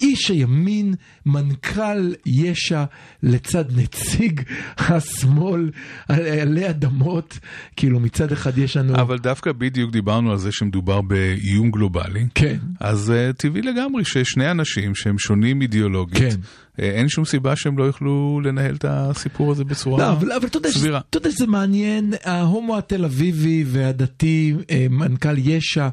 [0.00, 0.94] איש הימין,
[1.26, 2.84] מנכ"ל יש"ע
[3.22, 4.42] לצד נציג
[4.78, 5.70] השמאל
[6.08, 7.38] עלי אדמות.
[7.76, 8.94] כאילו מצד אחד יש לנו...
[8.94, 12.26] אבל דווקא בדיוק דיברנו על זה שמדובר באיום גלובלי.
[12.34, 12.58] כן.
[12.80, 16.38] אז uh, טבעי לגמרי ששני אנשים שהם שונים אידיאולוגית, כן.
[16.78, 20.46] Uh, אין שום סיבה שהם לא יוכלו לנהל את הסיפור הזה בצורה לא, אבל, אבל
[20.46, 21.00] אתה יודע, שזה- סבירה.
[21.46, 25.88] מעניין, ההומו התל אביבי והדתי, אה, מנכ"ל יש"ע,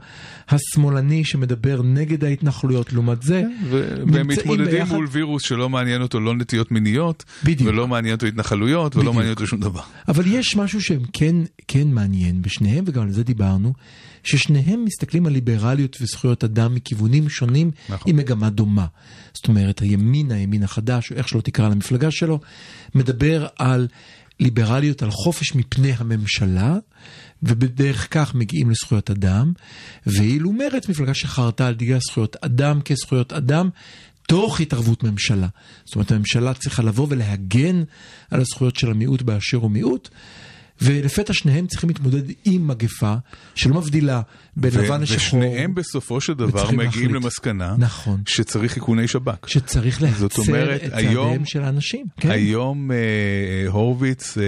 [0.50, 4.96] השמאלני שמדבר נגד ההתנחלויות, לעומת זה, ו- והם מתמודדים ביחד.
[4.96, 7.70] מול וירוס שלא מעניין אותו לא נטיות מיניות, בדיוק.
[7.70, 9.16] ולא מעניין אותו התנחלויות, ולא בדיוק.
[9.16, 9.82] מעניין אותו שום דבר.
[10.08, 11.36] אבל יש משהו שהם כן,
[11.68, 13.74] כן מעניין בשניהם, וגם על זה דיברנו,
[14.26, 18.12] ששניהם מסתכלים על ליברליות וזכויות אדם מכיוונים שונים נכון.
[18.12, 18.86] עם מגמה דומה.
[19.34, 22.40] זאת אומרת, הימין, הימין החדש, או איך שלא תקרא למפלגה שלו,
[22.96, 23.88] מדבר על
[24.40, 26.78] ליברליות, על חופש מפני הממשלה,
[27.44, 29.54] ובדרך כך מגיעים לזכויות אדם,
[30.06, 33.70] ואילו מרצ, מפלגה שחרתה על דגל זכויות אדם כזכויות אדם,
[34.28, 35.48] תוך התערבות ממשלה.
[35.86, 37.84] זאת אומרת, הממשלה צריכה לבוא ולהגן
[38.32, 40.10] על הזכויות של המיעוט באשר הוא מיעוט,
[40.82, 43.14] ולפתע שניהם צריכים להתמודד עם מגפה
[43.56, 44.22] שלא מבדילה
[44.58, 45.18] בין ו- לבן לשחור.
[45.18, 47.12] ושניהם בסופו של דבר מגיעים להחליט.
[47.12, 48.22] למסקנה נכון.
[48.28, 49.50] שצריך איכוני שב"כ.
[49.50, 50.26] שצריך להצר
[50.76, 52.06] את צעדיהם של האנשים.
[52.20, 52.32] כן.
[52.32, 54.44] היום אה, אה, הורוביץ אה,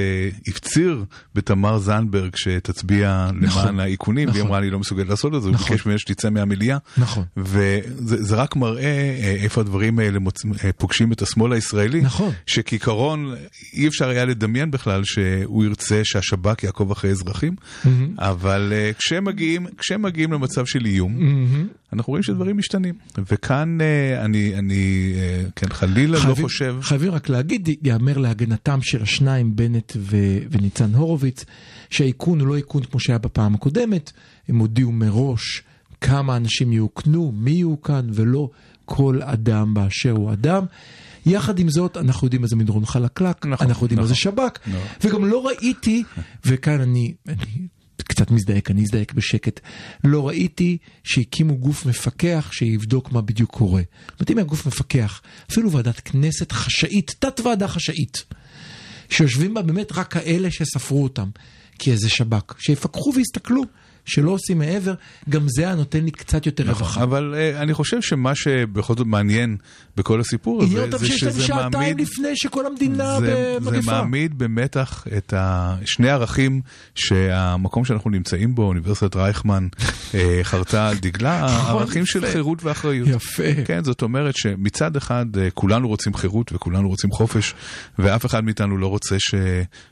[0.47, 1.03] הפציר
[1.35, 4.47] בתמר זנדברג שתצביע נכון, למען האיכונים, והיא נכון.
[4.47, 5.69] אמרה אני לא מסוגלת לעשות את זה, הוא נכון.
[5.69, 6.77] ביקש ממנה שתצא מהמליאה.
[6.97, 7.23] נכון.
[7.37, 10.45] וזה זה רק מראה אה, איפה הדברים האלה מוצ...
[10.45, 12.01] אה, פוגשים את השמאל הישראלי.
[12.01, 12.33] נכון.
[12.45, 13.33] שכעיקרון
[13.73, 17.55] אי אפשר היה לדמיין בכלל שהוא ירצה שהשב"כ יעקוב אחרי אזרחים,
[18.19, 21.19] אבל אה, כשהם מגיעים, כשהם מגיעים למצב של איום,
[21.93, 22.95] אנחנו רואים שדברים משתנים.
[23.31, 26.75] וכאן אה, אני, אני אה, כן, חלילה לא חייבים- חושב...
[26.81, 30.17] חייבים רק להגיד, יאמר להגנתם של השניים, בנט ו-
[30.51, 31.45] וניצן הורוביץ,
[31.89, 34.11] שהאיכון הוא לא איכון כמו שהיה בפעם הקודמת,
[34.49, 35.63] הם הודיעו מראש
[36.01, 38.49] כמה אנשים יאוכנו, מי יאוכן, ולא
[38.85, 40.65] כל אדם באשר הוא אדם.
[41.25, 44.31] יחד עם זאת, אנחנו יודעים מה זה מדרון חלקלק, נכון, אנחנו יודעים מה זה נכון.
[44.31, 44.81] שב"כ, נכון.
[45.03, 46.03] וגם לא ראיתי,
[46.45, 47.67] וכאן אני, אני
[48.07, 49.59] קצת מזדעק, אני אזדעק בשקט,
[50.03, 53.81] לא ראיתי שהקימו גוף מפקח שיבדוק מה בדיוק קורה.
[53.81, 58.23] זאת אומרת, אם היה גוף מפקח, אפילו ועדת כנסת חשאית, תת ועדה חשאית,
[59.09, 61.29] שיושבים בה באמת רק כאלה שספרו אותם,
[61.79, 63.63] כי איזה שב"כ, שיפקחו ויסתכלו.
[64.07, 64.93] שלא עושים מעבר,
[65.29, 67.03] גם זה היה נותן לי קצת יותר רווחה.
[67.03, 69.57] אבל אה, אני חושב שמה שבכל זאת מעניין
[69.97, 72.01] בכל הסיפור הזה, זה שזה שעתיים מעמיד...
[72.01, 73.81] לפני שכל המדינה זה, במגפה.
[73.81, 75.75] זה מעמיד במתח את ה...
[75.85, 76.61] שני ערכים
[76.95, 79.67] שהמקום שאנחנו נמצאים בו, אוניברסיטת רייכמן,
[80.13, 82.25] אה, חרתה על דגלה, הערכים של.
[82.31, 83.07] חירות ואחריות.
[83.07, 83.63] יפה.
[83.65, 87.53] כן, זאת אומרת שמצד אחד אה, כולנו רוצים חירות וכולנו רוצים חופש,
[87.99, 89.15] ואף אחד מאיתנו לא רוצה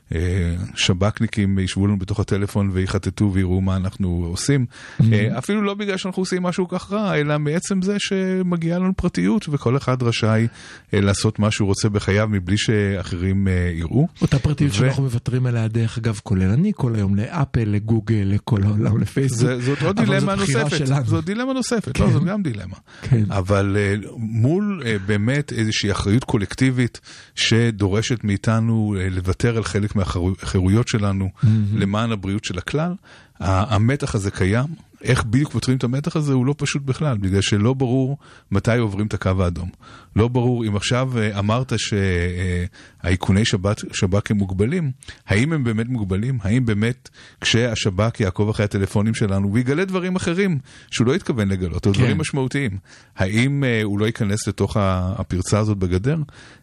[0.08, 4.66] ששב"כניקים ישבו לנו בתוך הטלפון ויחטטו ויראו מה אנחנו עושים.
[5.12, 9.46] אה, אפילו לא בגלל שאנחנו עושים משהו כך רע, אלא מעצם זה שמגיעה לנו פרטיות
[9.48, 10.46] וכל אחד רשאי
[10.94, 14.08] אה, לעשות מה שהוא רוצה בחייו מבלי שאחרים אה, יראו.
[14.22, 18.62] אותה פרטיות ו- שאנחנו מוותרים עליה, דרך אגב, כולל אני, כל היום לאפל, לגוגל, לכל
[18.62, 19.40] העולם, לפייסבוק.
[19.40, 20.86] זה, זאת אבל דילמה נוספת.
[21.04, 22.12] זאת דילמה נוספת, לא, כן.
[22.12, 22.76] זאת גם דילמה.
[23.02, 23.24] כן.
[23.30, 23.76] אבל
[24.16, 27.00] מול באמת איזושהי אחריות קולקטיבית
[27.34, 31.28] שדורשת מאיתנו לוותר על חלק מהחירויות שלנו
[31.74, 32.92] למען הבריאות של הכלל,
[33.40, 34.66] המתח הזה קיים.
[35.02, 38.18] איך בדיוק פותרים את המתח הזה הוא לא פשוט בכלל, בגלל שלא ברור
[38.50, 39.70] מתי עוברים את הקו האדום.
[40.16, 44.90] לא ברור אם עכשיו אה, אמרת שהאיכוני שב"כ שב"כ הם מוגבלים,
[45.26, 46.38] האם הם באמת מוגבלים?
[46.42, 47.08] האם באמת
[47.40, 50.58] כשהשב"כ יעקוב אחרי הטלפונים שלנו ויגלה דברים אחרים
[50.90, 51.98] שהוא לא התכוון לגלות, או כן.
[51.98, 52.78] דברים משמעותיים,
[53.16, 56.16] האם אה, הוא לא ייכנס לתוך הפרצה הזאת בגדר?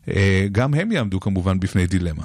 [0.08, 2.24] אה, גם הם יעמדו כמובן בפני דילמה.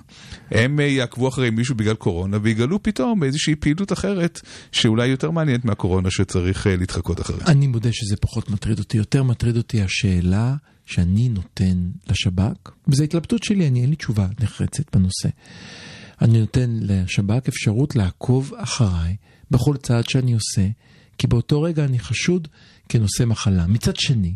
[0.51, 4.41] הם יעקבו אחרי מישהו בגלל קורונה ויגלו פתאום איזושהי פעילות אחרת
[4.73, 7.41] שאולי יותר מעניינת מהקורונה שצריך להתחקות אחריה.
[7.47, 10.55] אני מודה שזה פחות מטריד אותי, יותר מטריד אותי השאלה
[10.89, 15.29] שאני נותן לשב"כ, וזו התלבטות שלי, אני אין לי תשובה נחרצת בנושא.
[16.23, 19.17] אני נותן לשב"כ אפשרות לעקוב אחריי
[19.51, 20.69] בכל צעד שאני עושה,
[21.19, 22.49] כי באותו רגע אני חשוד
[22.89, 23.67] כנושא מחלה.
[23.67, 24.35] מצד שני,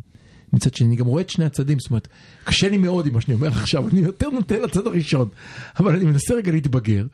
[0.52, 2.08] מצד שני, אני גם רואה את שני הצדדים, זאת אומרת,
[2.44, 5.28] קשה לי מאוד עם מה שאני אומר עכשיו, אני יותר נוטה לצד הראשון,
[5.80, 7.06] אבל אני מנסה רגע להתבגר,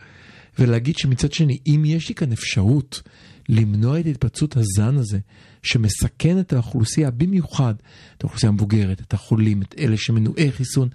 [0.59, 3.03] ולהגיד שמצד שני, אם יש לי כאן אפשרות
[3.49, 5.18] למנוע את התפרצות הזן הזה,
[5.63, 7.75] שמסכן את האוכלוסייה, במיוחד
[8.19, 10.89] את האוכלוסייה המבוגרת, את החולים, את אלה שמנועי חיסון,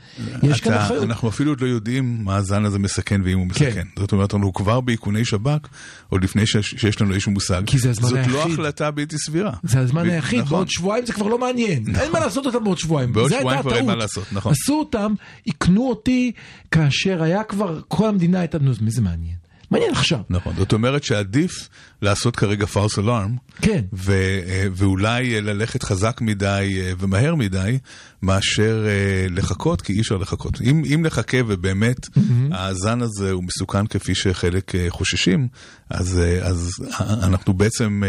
[0.43, 1.03] יש כאן אחריות.
[1.03, 3.72] אנחנו אפילו עוד לא יודעים מה הזן הזה מסכן ואם הוא מסכן.
[3.72, 3.88] כן.
[3.99, 5.68] זאת אומרת, אנחנו כבר באיכוני שב"כ,
[6.09, 7.61] עוד לפני שיש, שיש לנו איזשהו מושג.
[7.66, 8.53] כי זה הזמן זאת לא היחיד.
[8.53, 9.53] החלטה בלתי סבירה.
[9.64, 10.57] זה הזמן ב- היחיד, נכון.
[10.57, 13.76] בעוד שבועיים זה כבר לא מעניין, אין מה לעשות אותם בעוד שבועיים, בעוד שבועיים כבר
[13.76, 13.95] אין מה.
[13.95, 14.51] לעשות, נכון.
[14.51, 15.14] עשו אותם,
[15.47, 16.32] איכנו אותי
[16.72, 19.36] כאשר היה כבר, כל המדינה הייתה, נו, מי זה מעניין?
[19.72, 20.20] מעניין עכשיו.
[20.30, 21.70] נכון, זאת אומרת שעדיף
[22.04, 23.82] לעשות כרגע false alarm, כן.
[23.93, 24.12] ו,
[24.47, 27.78] אה, ואולי אה, ללכת חזק מדי אה, ומהר מדי,
[28.22, 28.86] מאשר
[29.30, 30.62] לחכות, כי אי אפשר לחכות.
[30.62, 32.08] אם, אם נחכה ובאמת
[32.51, 35.47] הזן הזה הוא מסוכן כפי שחלק חוששים,
[35.89, 38.01] אז, אז אנחנו בעצם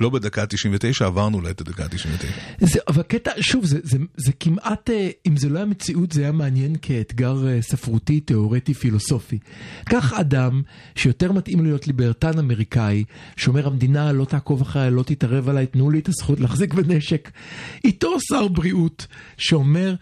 [0.00, 2.26] לא בדקה ה-99, עברנו אולי את הדקה ה-99.
[2.60, 4.90] זה, אבל קטע, שוב, זה, זה, זה כמעט,
[5.26, 9.38] אם זה לא היה מציאות, זה היה מעניין כאתגר ספרותי, תיאורטי, פילוסופי.
[9.84, 10.62] קח אדם
[10.94, 13.04] שיותר מתאים להיות ליברטן אמריקאי,
[13.38, 17.30] שאומר המדינה לא תעקוב אחריי, לא תתערב עליי, תנו לי את הזכות להחזיק בנשק.
[17.84, 19.94] איתו שר בריאות שאומר,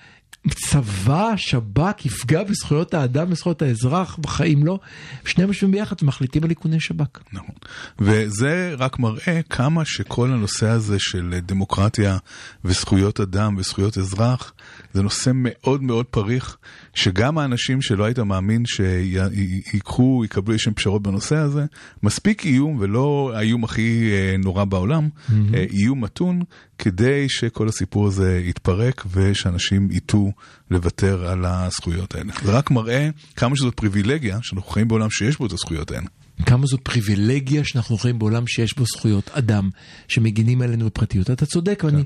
[0.51, 4.79] צבא, שב"כ, יפגע בזכויות האדם, בזכויות האזרח, בחיים לא.
[5.25, 7.21] שניהם יושבים ביחד ומחליטים על איכוני שב"כ.
[7.33, 7.55] נכון.
[7.99, 12.19] וזה רק מראה כמה שכל הנושא הזה של דמוקרטיה
[12.65, 14.53] וזכויות אדם וזכויות אזרח,
[14.93, 16.57] זה נושא מאוד מאוד פריך,
[16.95, 21.65] שגם האנשים שלא היית מאמין שיקחו, יקבלו איזשהם פשרות בנושא הזה,
[22.03, 25.09] מספיק איום, ולא האיום הכי אה, נורא בעולם,
[25.55, 26.43] אה, איום מתון,
[26.79, 30.33] כדי שכל הסיפור הזה יתפרק ושאנשים ייטו
[30.71, 32.33] לוותר על הזכויות האלה.
[32.45, 36.07] זה רק מראה כמה שזאת פריבילגיה, שאנחנו חיים בעולם שיש בו את הזכויות האלה.
[36.47, 39.71] כמה זו פריבילגיה שאנחנו חיים בעולם שיש בו זכויות אדם
[40.09, 41.31] שמגינים עלינו בפרטיות.
[41.31, 42.03] אתה צודק, ואני...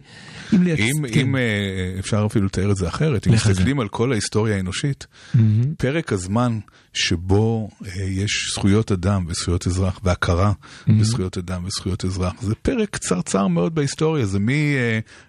[0.55, 0.81] אם לייצ...
[0.81, 1.21] אם, כן.
[1.21, 1.41] אם אה,
[1.99, 5.07] אפשר אפילו לתאר את זה אחרת, אם מסתכלים על כל ההיסטוריה האנושית,
[5.79, 6.59] פרק הזמן
[6.93, 10.53] שבו אה, יש זכויות אדם וזכויות אזרח והכרה
[10.89, 14.39] בזכויות אדם וזכויות אזרח, זה פרק קצרצר מאוד בהיסטוריה, זה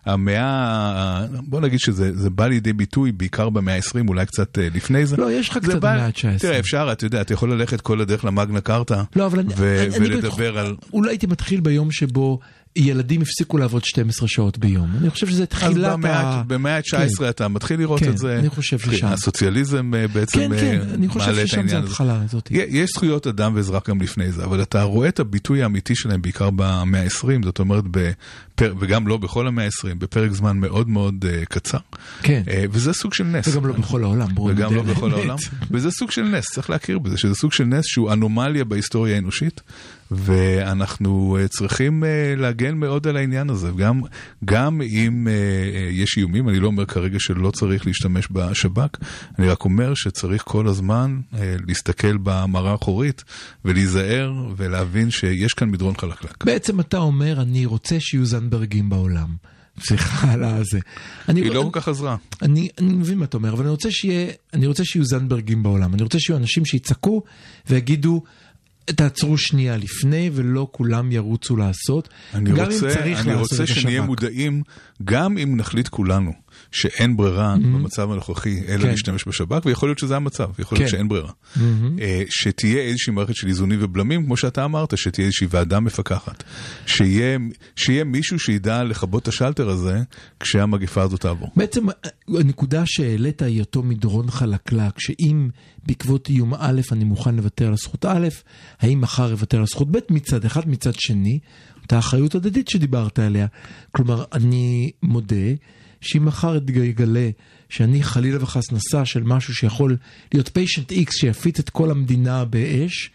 [0.05, 5.05] מהמאה, בוא נגיד שזה זה בא לידי ביטוי בעיקר במאה ה-20, אולי קצת אה, לפני
[5.05, 5.17] זה.
[5.17, 6.39] לא, יש לך קצת במאה ה-19.
[6.39, 9.83] תראה, אפשר, אתה יודע, אתה יכול ללכת כל הדרך למגנה קרתא, לא, אבל אני, ו-
[9.87, 10.75] אני, אני ולדבר בטח- על...
[10.93, 12.39] אולי הייתי מתחיל ביום שבו
[12.75, 14.91] ילדים הפסיקו לעבוד 12 שעות ביום.
[15.01, 16.43] אני חושב שזה אז תחילת ה...
[16.47, 17.29] במאה ה-19 כן.
[17.29, 18.39] אתה מתחיל לראות כן, את זה.
[18.39, 19.07] אני חושב ששם.
[19.07, 21.77] הסוציאליזם אה, בעצם כן, אה, כן, אני חושב ששם זה.
[21.77, 22.49] ההתחלה הזאת.
[22.51, 26.49] יש זכויות אדם ואזרח גם לפני זה, אבל אתה רואה את הביטוי האמיתי שלהם בעיקר
[26.49, 28.73] במאה ה-20, זאת אומרת, בפר...
[28.79, 31.77] וגם לא בכל המאה ה-20, בפרק זמן מאוד מאוד uh, קצר.
[32.21, 32.43] כן.
[32.45, 33.47] Uh, וזה סוג של נס.
[33.47, 35.11] וגם לא בכל העולם, וגם לא בכל.
[35.11, 35.35] העולם.
[35.71, 39.61] וזה סוג של נס, צריך להכיר בזה, שזה סוג של נס שהוא אנומליה בהיסטוריה האנושית,
[40.11, 43.69] ואנחנו אה, צריכים אה, להגן מאוד על העניין הזה.
[43.77, 44.01] גם,
[44.45, 45.33] גם אם אה,
[45.91, 48.97] יש איומים, אני לא אומר כרגע שלא צריך להשתמש בשב"כ,
[49.39, 51.19] אני רק אומר שצריך כל הזמן
[51.67, 53.23] להסתכל במראה האחורית
[53.65, 56.43] ולהיזהר ולהבין שיש כאן מדרון חלקלק.
[56.45, 59.35] בעצם אתה אומר, אני רוצה שיהיו זנדברגים בעולם.
[59.79, 60.79] סליחה על הזה.
[61.27, 62.15] היא לא כל כך עזרה.
[62.41, 65.93] אני, אני מבין מה אתה אומר, אבל אני רוצה, שיהיה, אני רוצה שיהיו זנדברגים בעולם.
[65.93, 67.23] אני רוצה שיהיו אנשים שיצעקו
[67.69, 68.23] ויגידו,
[68.93, 72.09] תעצרו שנייה לפני, ולא כולם ירוצו לעשות.
[72.33, 74.07] אני גם רוצה, אם צריך אני לעשות רוצה את שנהיה השב"כ.
[74.07, 74.63] מודעים,
[75.03, 76.31] גם אם נחליט כולנו
[76.71, 78.87] שאין ברירה במצב הנוכחי אלא כן.
[78.87, 80.97] להשתמש בשב"כ, ויכול להיות שזה המצב, יכול להיות כן.
[80.97, 81.31] שאין ברירה.
[82.01, 86.43] אה, שתהיה איזושהי מערכת של איזונים ובלמים, כמו שאתה אמרת, שתהיה איזושהי ועדה מפקחת.
[86.85, 87.37] שיהיה,
[87.75, 90.01] שיהיה מישהו שידע לכבות את השלטר הזה
[90.39, 91.49] כשהמגפה הזאת תעבור.
[91.55, 91.85] בעצם
[92.27, 95.49] הנקודה שהעלית היא אותו מדרון חלקלק, שאם
[95.85, 98.27] בעקבות איום א' אני מוכן לוותר על הזכות א',
[98.79, 101.39] האם מחר אוותר על הזכות ב' מצד אחד, מצד שני,
[101.81, 103.47] אותה אחריות הדדית שדיברת עליה.
[103.91, 105.35] כלומר, אני מודה
[106.01, 107.29] שאם מחר יגלה
[107.69, 109.97] שאני חלילה וחס נשא של משהו שיכול
[110.33, 113.11] להיות פיישנט איקס שיפיץ את כל המדינה באש,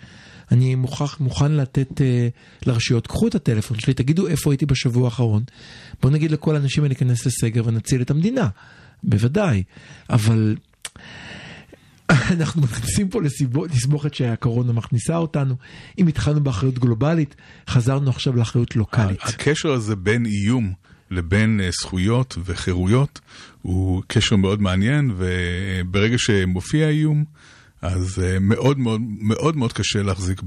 [0.52, 5.42] אני מוכרח, מוכן לתת uh, לרשויות, קחו את הטלפון שלי, תגידו איפה הייתי בשבוע האחרון.
[6.02, 8.48] בואו נגיד לכל האנשים האלה להיכנס לסגר ונציל את המדינה.
[9.02, 9.62] בוודאי.
[10.10, 10.56] אבל
[12.10, 13.20] אנחנו מכניסים פה
[13.70, 15.54] לסבוכת שהקורונה מכניסה אותנו.
[15.98, 17.36] אם התחלנו באחריות גלובלית,
[17.68, 19.20] חזרנו עכשיו לאחריות לוקאלית.
[19.22, 20.72] הקשר הזה בין איום
[21.10, 23.20] לבין אה, זכויות וחירויות
[23.62, 27.24] הוא קשר מאוד מעניין, וברגע שמופיע איום,
[27.82, 30.42] אז אה, מאוד מאוד מאוד מאוד קשה להחזיק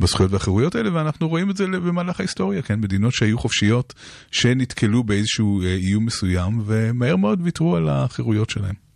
[0.00, 2.80] בזכויות והחירויות האלה, ואנחנו רואים את זה במהלך ההיסטוריה, כן?
[2.80, 3.94] מדינות שהיו חופשיות,
[4.30, 8.91] שנתקלו באיזשהו אה, איום מסוים, ומהר מאוד ויתרו על החירויות שלהם.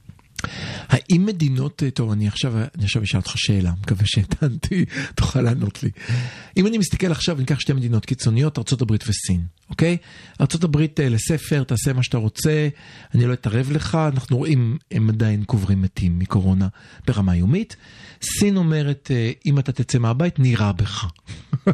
[0.89, 4.85] האם מדינות, אה, טוב, אני עכשיו, אני עכשיו אשאל אותך שאלה, מקווה שהטענתי,
[5.15, 5.91] תוכל לענות לי.
[6.57, 9.97] אם אני מסתכל עכשיו, ניקח שתי מדינות קיצוניות, ארה"ב וסין, אוקיי?
[10.41, 12.69] ארה"ב אה, לספר, תעשה מה שאתה רוצה,
[13.15, 16.69] אני לא אתערב לך, אנחנו רואים, הם עדיין קוברים מתים מקורונה
[17.07, 17.77] ברמה יומית.
[18.23, 21.07] סין אומרת, אה, אם אתה תצא מהבית, נירה בך.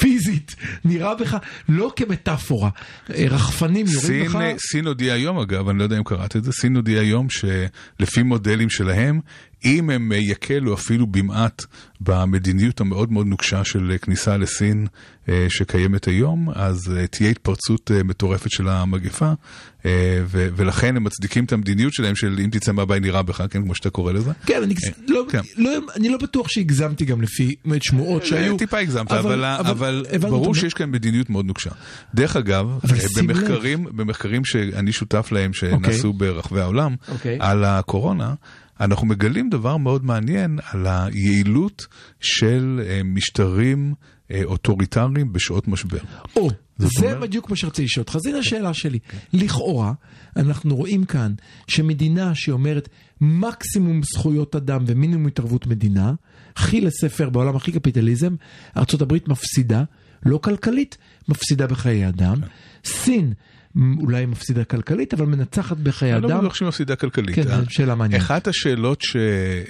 [0.00, 1.36] פיזית, נירה בך,
[1.68, 2.70] לא כמטאפורה.
[3.14, 4.38] אה, רחפנים יורים סין, לך.
[4.70, 8.22] סין הודיעה היום אגב, אני לא יודע אם קראת את זה, סין הודיעה היום שלפי
[8.22, 9.20] מודלים שלהם,
[9.64, 11.64] אם הם אה, יקלו אפילו במעט
[12.00, 14.86] במדיניות המאוד מאוד נוקשה של אה, כניסה לסין
[15.28, 19.32] אה, שקיימת היום, אז אה, תהיה התפרצות אה, מטורפת של המגפה,
[19.86, 23.62] אה, ו- ולכן הם מצדיקים את המדיניות שלהם של אם תצא מהבית נראה בך, כן,
[23.62, 24.30] כמו שאתה קורא לזה.
[24.46, 24.74] כן, אני,
[25.08, 25.40] לא, כן.
[25.56, 28.52] לא, אני לא בטוח שהגזמתי גם לפי שמועות שהיו.
[28.52, 31.70] אה, טיפה הגזמת, אבל, אבל, ברור שיש כאן מדיניות מאוד נוקשה.
[32.14, 33.22] דרך אגב, אה.
[33.22, 37.36] במחקרים, במחקרים שאני שותף להם, שנעשו ברחבי העולם, אוקיי.
[37.40, 38.34] על הקורונה,
[38.80, 41.86] אנחנו מגלים דבר מאוד מעניין על היעילות
[42.20, 43.94] של אה, משטרים
[44.30, 45.98] אה, אוטוריטריים בשעות משבר.
[46.36, 48.98] או, זה אומרת- בדיוק מה שרציתי לשאול אותך, אז הנה השאלה שלי.
[49.32, 49.92] לכאורה,
[50.36, 51.32] אנחנו רואים כאן
[51.66, 52.88] שמדינה שאומרת
[53.20, 56.12] מקסימום זכויות אדם ומינימום התערבות מדינה,
[56.60, 58.34] הכי לספר בעולם הכי קפיטליזם,
[58.76, 59.82] ארה"ב מפסידה,
[60.26, 60.96] לא כלכלית,
[61.28, 62.36] מפסידה בחיי אדם.
[62.84, 63.32] סין
[63.74, 66.38] מ, אולי מפסידה כלכלית, אבל מנצחת בחיי אני לא אדם.
[66.38, 67.34] בטוח שהיא מפסידה כלכלית.
[67.36, 67.60] כן, אה?
[67.60, 68.24] זו שאלה מעניינת.
[68.24, 69.16] אחת השאלות ש-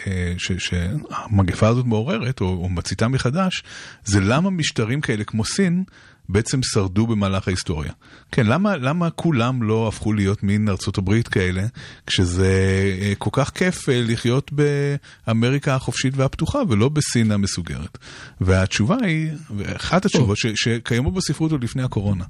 [0.07, 3.63] אה, שהמגפה הזאת מעוררת, או מציתה מחדש,
[4.05, 5.85] זה למה משטרים כאלה כמו סין
[6.33, 7.93] בעצם שרדו במהלך ההיסטוריה.
[8.33, 11.67] כן, למה, למה כולם לא הפכו להיות מין ארצות הברית כאלה,
[12.07, 12.53] כשזה
[13.01, 17.99] אה, כל כך כיף אה, לחיות באמריקה החופשית והפתוחה, ולא בסין המסוגרת.
[18.41, 19.31] והתשובה היא,
[19.77, 22.25] אחת התשובות ש, שקיימות בספרות עוד לפני הקורונה,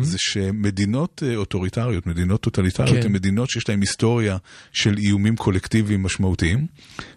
[0.00, 3.06] זה שמדינות אה, אוטוריטריות, מדינות טוטליטריות, כן.
[3.06, 4.36] הן מדינות שיש להן היסטוריה
[4.72, 6.66] של איומים קולקטיביים משמעותיים,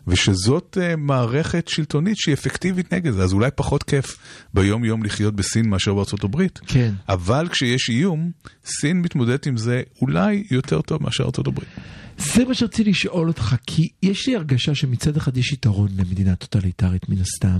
[0.08, 4.18] ושזאת מערכת שלטונית שהיא אפקטיבית נגד זה, אז אולי פחות כיף
[4.54, 6.60] ביום יום לחיות בסין מאשר בארצות הברית.
[6.68, 6.94] כן.
[7.10, 8.32] אבל כשיש איום,
[8.66, 11.70] סין מתמודדת עם זה אולי יותר טוב מאשר ארצות הברית.
[12.18, 17.10] זה מה שרציתי לשאול אותך, כי יש לי הרגשה שמצד אחד יש יתרון למדינה טוטליטרית
[17.10, 17.58] מן הסתם,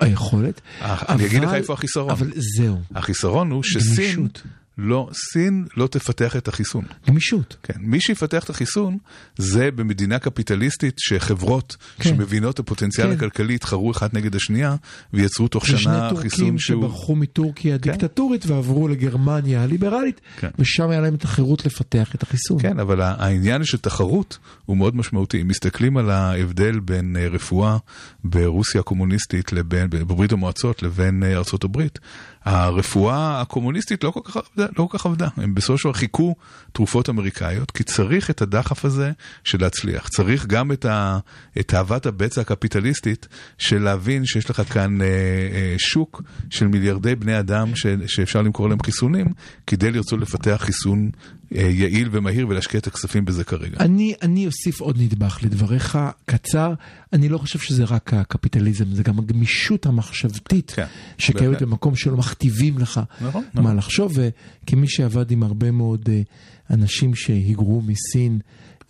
[0.00, 0.60] היכולת.
[0.80, 2.10] אה, אני אגיד לך אבל- איפה החיסרון.
[2.10, 4.42] אבל זהו, החיסרון הוא שסין גמישות.
[4.82, 6.84] לא, סין לא תפתח את החיסון.
[7.08, 7.56] גמישות.
[7.62, 8.98] כן, מי שיפתח את החיסון
[9.36, 12.10] זה במדינה קפיטליסטית שחברות כן.
[12.10, 13.12] שמבינות את הפוטנציאל כן.
[13.12, 14.76] הכלכלי יתחרו אחת נגד השנייה
[15.12, 16.82] ויצרו תוך זה שני שנה טורקים חיסון שהוא...
[16.82, 20.50] שברחו מטורקיה הדיקטטורית ועברו לגרמניה הליברלית, כן.
[20.58, 22.58] ושם היה להם את החירות לפתח את החיסון.
[22.62, 25.42] כן, אבל העניין של תחרות הוא מאוד משמעותי.
[25.42, 27.76] אם מסתכלים על ההבדל בין אה, רפואה
[28.24, 31.98] ברוסיה הקומוניסטית לבין, בברית המועצות לבין אה, ארצות הברית,
[32.44, 35.28] הרפואה הקומוניסטית לא כל כך עבדה, לא כל כך עבדה.
[35.36, 36.34] הם בסופו של דבר חיכו
[36.72, 39.12] תרופות אמריקאיות, כי צריך את הדחף הזה
[39.44, 40.08] של להצליח.
[40.08, 41.18] צריך גם את, ה,
[41.60, 43.28] את תאוות הבצע הקפיטליסטית
[43.58, 48.68] של להבין שיש לך כאן אה, אה, שוק של מיליארדי בני אדם ש, שאפשר למכור
[48.68, 49.26] להם חיסונים,
[49.66, 51.10] כדי לרצות לפתח חיסון
[51.54, 53.76] יעיל ומהיר ולהשקיע את הכספים בזה כרגע.
[53.80, 56.74] אני, אני אוסיף עוד נדבך לדבריך, קצר.
[57.12, 60.86] אני לא חושב שזה רק הקפיטליזם, זה גם הגמישות המחשבתית כן,
[61.18, 61.62] שקיימת בהחלט.
[61.62, 63.76] במקום שלא מכתיבים לך נכון, מה נכון.
[63.76, 66.22] לחשוב, וכמי שעבד עם הרבה מאוד אה,
[66.70, 68.38] אנשים שהיגרו מסין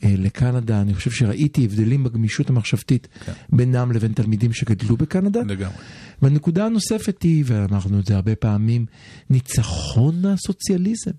[0.04, 3.32] אה, לקנדה, אני חושב שראיתי הבדלים בגמישות המחשבתית כן.
[3.52, 5.40] בינם לבין תלמידים שגדלו בקנדה.
[5.40, 5.76] לגמרי.
[6.22, 8.86] והנקודה הנוספת היא, ואמרנו את זה הרבה פעמים,
[9.30, 11.10] ניצחון הסוציאליזם.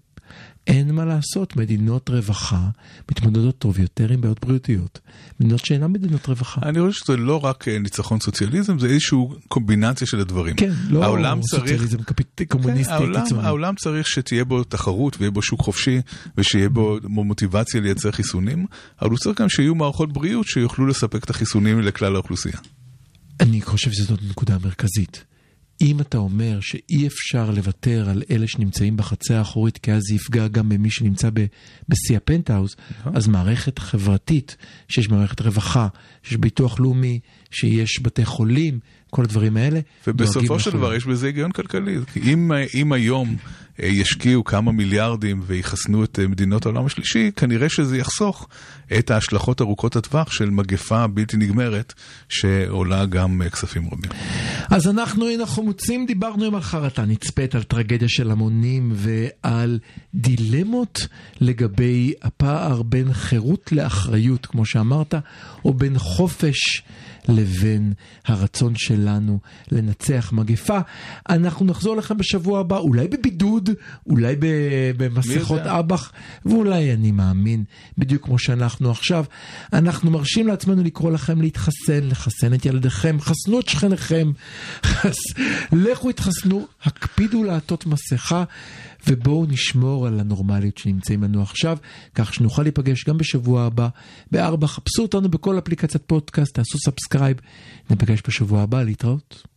[0.68, 2.70] אין מה לעשות, מדינות רווחה
[3.12, 5.00] מתמודדות טוב יותר עם בעיות בריאותיות.
[5.40, 6.62] מדינות שאינן מדינות רווחה.
[6.64, 10.56] אני חושב שזה לא רק אה, ניצחון סוציאליזם, זה איזושהי קומבינציה של הדברים.
[10.56, 11.62] כן, לא העולם צריך...
[11.62, 12.42] סוציאליזם קפיט...
[12.48, 13.48] קומוניסטי כן, העולם, קיצוני.
[13.48, 16.02] העולם צריך שתהיה בו תחרות ויהיה בו שוק חופשי
[16.38, 18.66] ושיהיה בו מוטיבציה לייצר חיסונים,
[19.02, 22.58] אבל הוא צריך גם שיהיו מערכות בריאות שיוכלו לספק את החיסונים לכלל האוכלוסייה.
[23.40, 25.24] אני חושב שזאת נקודה מרכזית.
[25.82, 30.48] אם אתה אומר שאי אפשר לוותר על אלה שנמצאים בחצר האחורית, כי אז זה יפגע
[30.48, 31.46] גם במי שנמצא ב-
[31.90, 33.18] בשיא הפנטהאוז, נכון.
[33.18, 34.58] אז מערכת חברתית,
[34.88, 35.88] שיש מערכת רווחה,
[36.24, 37.20] שיש ביטוח לאומי,
[37.54, 38.80] שיש בתי חולים,
[39.10, 40.72] כל הדברים האלה, ובסופו של.
[40.72, 41.98] דבר יש בזה היגיון כלכלי.
[42.26, 43.36] אם, אם היום
[43.82, 48.48] אה, ישקיעו כמה מיליארדים ויחסנו את אה, מדינות העולם השלישי, כנראה שזה יחסוך
[49.00, 51.94] את ההשלכות ארוכות הטווח של מגפה בלתי נגמרת,
[52.30, 54.12] שעולה גם אה, כספים רבים.
[54.70, 59.80] אז אנחנו, הנה חמוצים, דיברנו היום על חרטה נצפית, על טרגדיה של המונים ועל
[60.16, 61.08] דילמות
[61.42, 65.16] לגבי הפער בין חירות לאחריות, כמו שאמרת,
[65.66, 66.84] או בין חופש
[67.28, 67.94] לבין
[68.26, 69.40] הרצון שלנו
[69.72, 70.80] לנצח מגפה.
[71.30, 73.70] אנחנו נחזור לכם בשבוע הבא, אולי בבידוד,
[74.08, 74.36] אולי
[74.98, 75.62] במסכות?
[75.62, 76.12] אב"ח,
[76.46, 77.64] ואולי אני מאמין,
[77.98, 79.26] בדיוק כמו שאנחנו עכשיו.
[79.74, 84.32] אנחנו מרשים לעצמנו לקרוא לכם להתחסן, לחסן את ילדיכם, חסנו את שכניכם.
[85.72, 88.44] לכו התחסנו, הקפידו לעטות מסכה.
[89.08, 91.78] ובואו נשמור על הנורמליות שנמצאים לנו עכשיו,
[92.16, 93.88] כך שנוכל להיפגש גם בשבוע הבא
[94.32, 94.68] בארבע.
[94.68, 97.38] חפשו אותנו בכל אפליקציית פודקאסט, תעשו subscribe,
[97.90, 99.53] ניפגש בשבוע הבא, להתראות.